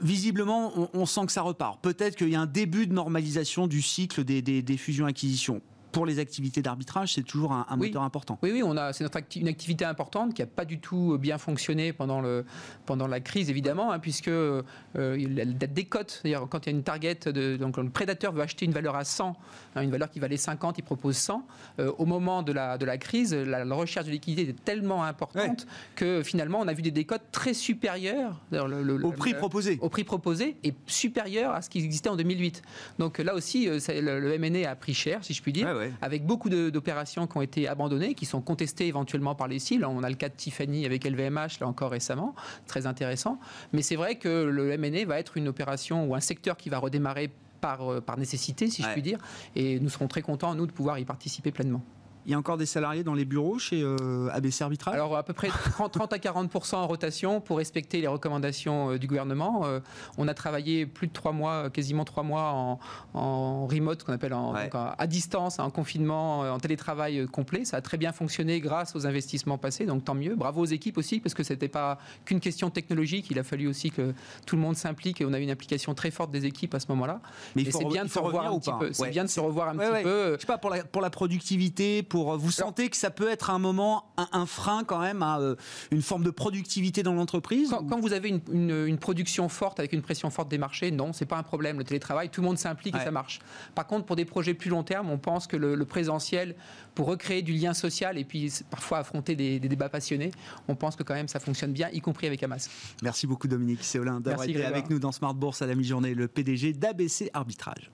visiblement, 0.00 0.72
on, 0.76 0.88
on 0.94 1.06
sent 1.06 1.26
que 1.26 1.32
ça 1.32 1.42
repart. 1.42 1.80
Peut-être 1.80 2.11
qu'il 2.16 2.28
y 2.28 2.34
a 2.34 2.40
un 2.40 2.46
début 2.46 2.86
de 2.86 2.92
normalisation 2.92 3.66
du 3.66 3.82
cycle 3.82 4.24
des, 4.24 4.42
des 4.42 4.76
fusions-acquisitions 4.76 5.62
pour 5.92 6.06
les 6.06 6.18
activités 6.18 6.62
d'arbitrage, 6.62 7.14
c'est 7.14 7.22
toujours 7.22 7.52
un, 7.52 7.76
moteur 7.76 8.02
important. 8.02 8.38
Oui, 8.42 8.50
oui, 8.52 8.62
on 8.64 8.76
a, 8.76 8.92
c'est 8.92 9.04
une 9.36 9.48
activité 9.48 9.84
importante 9.84 10.34
qui 10.34 10.42
n'a 10.42 10.46
pas 10.46 10.64
du 10.64 10.80
tout 10.80 11.18
bien 11.20 11.36
fonctionné 11.38 11.92
pendant, 11.92 12.20
le, 12.20 12.44
pendant 12.86 13.06
la 13.06 13.20
crise, 13.20 13.50
évidemment, 13.50 13.92
hein, 13.92 13.98
puisque 13.98 14.28
euh, 14.28 14.62
la, 14.94 15.44
décote, 15.44 16.20
c'est-à-dire 16.22 16.46
quand 16.50 16.66
il 16.66 16.70
y 16.70 16.74
a 16.74 16.76
une 16.76 16.82
target, 16.82 17.18
de, 17.26 17.56
donc 17.56 17.76
le 17.76 17.90
prédateur 17.90 18.32
veut 18.32 18.42
acheter 18.42 18.64
une 18.64 18.72
valeur 18.72 18.96
à 18.96 19.04
100, 19.04 19.36
hein, 19.76 19.82
une 19.82 19.90
valeur 19.90 20.10
qui 20.10 20.18
valait 20.18 20.38
50, 20.38 20.78
il 20.78 20.82
propose 20.82 21.16
100. 21.16 21.46
Euh, 21.78 21.92
au 21.98 22.06
moment 22.06 22.42
de 22.42 22.52
la, 22.52 22.78
de 22.78 22.86
la 22.86 22.96
crise, 22.96 23.34
la, 23.34 23.62
recherche 23.74 24.06
de 24.06 24.10
liquidité 24.10 24.42
était 24.50 24.62
tellement 24.64 25.04
importante 25.04 25.66
que 25.94 26.22
finalement, 26.22 26.60
on 26.60 26.68
a 26.68 26.72
vu 26.72 26.82
des 26.82 26.90
décotes 26.90 27.22
très 27.32 27.54
supérieures 27.54 28.40
le, 28.50 29.04
au 29.04 29.12
prix 29.12 29.34
proposé. 29.34 29.78
Au 29.80 29.88
prix 29.90 30.04
proposé 30.04 30.56
et 30.64 30.72
supérieur 30.86 31.52
à 31.52 31.60
ce 31.62 31.68
qui 31.68 31.78
existait 31.78 32.08
en 32.08 32.16
2008. 32.16 32.62
Donc 32.98 33.18
là 33.18 33.34
aussi, 33.34 33.68
euh, 33.68 33.78
le, 33.88 34.20
le 34.20 34.38
MNE 34.38 34.66
a 34.66 34.74
pris 34.74 34.94
cher, 34.94 35.22
si 35.22 35.34
je 35.34 35.42
puis 35.42 35.52
dire 35.52 35.81
avec 36.00 36.24
beaucoup 36.26 36.48
d'opérations 36.48 37.26
qui 37.26 37.36
ont 37.36 37.42
été 37.42 37.68
abandonnées, 37.68 38.14
qui 38.14 38.26
sont 38.26 38.40
contestées 38.40 38.86
éventuellement 38.86 39.34
par 39.34 39.48
les 39.48 39.58
CIL. 39.58 39.84
On 39.84 40.02
a 40.02 40.08
le 40.08 40.16
cas 40.16 40.28
de 40.28 40.34
Tiffany 40.34 40.86
avec 40.86 41.04
LVMH, 41.04 41.60
là 41.60 41.66
encore 41.66 41.90
récemment, 41.90 42.34
très 42.66 42.86
intéressant. 42.86 43.38
Mais 43.72 43.82
c'est 43.82 43.96
vrai 43.96 44.16
que 44.16 44.28
le 44.28 44.76
MNE 44.76 45.04
va 45.06 45.18
être 45.18 45.36
une 45.36 45.48
opération 45.48 46.06
ou 46.06 46.14
un 46.14 46.20
secteur 46.20 46.56
qui 46.56 46.68
va 46.68 46.78
redémarrer 46.78 47.30
par, 47.60 47.90
euh, 47.90 48.00
par 48.00 48.18
nécessité, 48.18 48.68
si 48.68 48.82
je 48.82 48.88
puis 48.88 49.02
dire. 49.02 49.18
Et 49.56 49.80
nous 49.80 49.88
serons 49.88 50.08
très 50.08 50.22
contents, 50.22 50.54
nous, 50.54 50.66
de 50.66 50.72
pouvoir 50.72 50.98
y 50.98 51.04
participer 51.04 51.52
pleinement. 51.52 51.82
Il 52.24 52.30
y 52.30 52.34
a 52.34 52.38
encore 52.38 52.56
des 52.56 52.66
salariés 52.66 53.02
dans 53.02 53.14
les 53.14 53.24
bureaux 53.24 53.58
chez 53.58 53.82
euh, 53.82 54.28
ABC 54.32 54.62
Arbitrage 54.62 54.94
Alors 54.94 55.16
à 55.16 55.24
peu 55.24 55.32
près 55.32 55.48
30, 55.48 56.12
à 56.12 56.18
40 56.18 56.72
en 56.74 56.86
rotation 56.86 57.40
pour 57.40 57.58
respecter 57.58 58.00
les 58.00 58.06
recommandations 58.06 58.92
euh, 58.92 58.98
du 58.98 59.08
gouvernement. 59.08 59.62
Euh, 59.64 59.80
on 60.18 60.28
a 60.28 60.34
travaillé 60.34 60.86
plus 60.86 61.08
de 61.08 61.12
trois 61.12 61.32
mois, 61.32 61.68
quasiment 61.70 62.04
trois 62.04 62.22
mois 62.22 62.78
en, 63.14 63.66
remote, 63.66 64.04
qu'on 64.04 64.12
appelle 64.12 64.34
en, 64.34 64.54
à 64.54 65.06
distance, 65.06 65.58
en 65.58 65.70
confinement, 65.70 66.40
en 66.40 66.58
télétravail 66.58 67.26
complet. 67.26 67.64
Ça 67.64 67.78
a 67.78 67.80
très 67.80 67.96
bien 67.96 68.12
fonctionné 68.12 68.60
grâce 68.60 68.94
aux 68.94 69.06
investissements 69.06 69.58
passés, 69.58 69.86
donc 69.86 70.04
tant 70.04 70.14
mieux. 70.14 70.36
Bravo 70.36 70.62
aux 70.62 70.66
équipes 70.66 70.98
aussi, 70.98 71.18
parce 71.18 71.34
que 71.34 71.42
c'était 71.42 71.68
pas 71.68 71.98
qu'une 72.24 72.40
question 72.40 72.70
technologique. 72.70 73.30
Il 73.30 73.38
a 73.38 73.42
fallu 73.42 73.66
aussi 73.66 73.90
que 73.90 74.14
tout 74.46 74.56
le 74.56 74.62
monde 74.62 74.76
s'implique 74.76 75.20
et 75.20 75.24
on 75.24 75.32
a 75.32 75.38
eu 75.40 75.42
une 75.42 75.50
implication 75.50 75.94
très 75.94 76.10
forte 76.10 76.30
des 76.30 76.46
équipes 76.46 76.74
à 76.74 76.80
ce 76.80 76.86
moment-là. 76.90 77.20
Mais 77.56 77.64
c'est 77.70 77.84
bien 77.84 78.04
de 78.04 78.10
se 78.10 78.18
revoir 78.18 78.52
un 78.52 78.58
petit 78.58 78.72
peu? 78.78 78.92
C'est 78.92 79.10
bien 79.10 79.24
de 79.24 79.30
se 79.30 79.40
revoir 79.40 79.68
un 79.70 79.76
petit 79.76 80.02
peu. 80.02 80.34
Je 80.34 80.40
sais 80.40 80.46
pas 80.46 80.58
pour 80.58 80.70
la, 80.70 80.84
pour 80.84 81.02
la 81.02 81.10
productivité 81.10 82.02
pour 82.12 82.36
vous 82.36 82.50
sentez 82.50 82.90
que 82.90 82.96
ça 82.98 83.08
peut 83.08 83.30
être 83.30 83.48
un 83.48 83.58
moment 83.58 84.12
un, 84.18 84.44
frein 84.44 84.84
quand 84.84 85.00
même 85.00 85.22
à 85.22 85.40
euh, 85.40 85.56
une 85.90 86.02
forme 86.02 86.24
de 86.24 86.30
productivité 86.30 87.02
dans 87.02 87.14
l'entreprise 87.14 87.74
quand, 87.88 88.00
vous 88.00 88.12
avez 88.12 88.28
une, 88.52 88.98
production 88.98 89.48
forte 89.48 89.78
avec 89.78 89.94
une 89.94 90.02
pression 90.02 90.28
forte 90.28 90.50
des 90.50 90.58
marchés, 90.58 90.90
non, 90.90 91.14
c'est 91.14 91.24
pas 91.24 91.38
un 91.38 91.42
problème. 91.42 91.78
Le 91.78 91.84
télétravail, 91.84 92.28
tout 92.28 92.42
le 92.42 92.48
monde 92.48 92.58
s'implique 92.58 92.94
et 92.94 92.98
ça 92.98 93.10
marche. 93.10 93.40
Par 93.74 93.86
contre, 93.86 94.04
pour 94.04 94.14
des 94.14 94.26
projets 94.26 94.52
plus 94.52 94.68
long 94.68 94.82
terme, 94.82 95.08
on 95.08 95.16
pense 95.16 95.46
que 95.46 95.56
le, 95.56 95.84
présentiel, 95.86 96.54
pour 96.94 97.06
recréer 97.06 97.40
du 97.40 97.54
lien 97.54 97.72
social 97.72 98.18
et 98.18 98.24
puis 98.24 98.52
parfois 98.68 98.98
affronter 98.98 99.34
des, 99.34 99.58
débats 99.58 99.88
passionnés, 99.88 100.32
on 100.68 100.74
pense 100.74 100.96
que 100.96 101.02
quand 101.02 101.14
même 101.14 101.28
ça 101.28 101.40
fonctionne 101.40 101.72
bien, 101.72 101.88
y 101.94 102.02
compris 102.02 102.26
avec 102.26 102.42
Hamas. 102.42 102.68
Merci 103.02 103.26
beaucoup 103.26 103.48
Dominique 103.48 103.82
Séolin 103.84 104.20
d'avoir 104.20 104.46
été 104.46 104.62
avec 104.62 104.90
nous 104.90 104.98
dans 104.98 105.12
Smart 105.12 105.34
Bourse 105.34 105.62
à 105.62 105.66
la 105.66 105.74
mi-journée, 105.74 106.12
le 106.12 106.28
PDG 106.28 106.74
d'ABC 106.74 107.30
Arbitrage. 107.32 107.90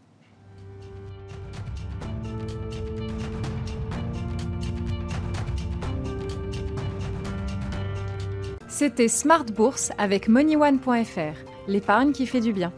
C'était 8.78 9.08
Smart 9.08 9.44
Bourse 9.44 9.90
avec 9.98 10.28
MoneyOne.fr, 10.28 11.34
l'épargne 11.66 12.12
qui 12.12 12.28
fait 12.28 12.38
du 12.40 12.52
bien. 12.52 12.72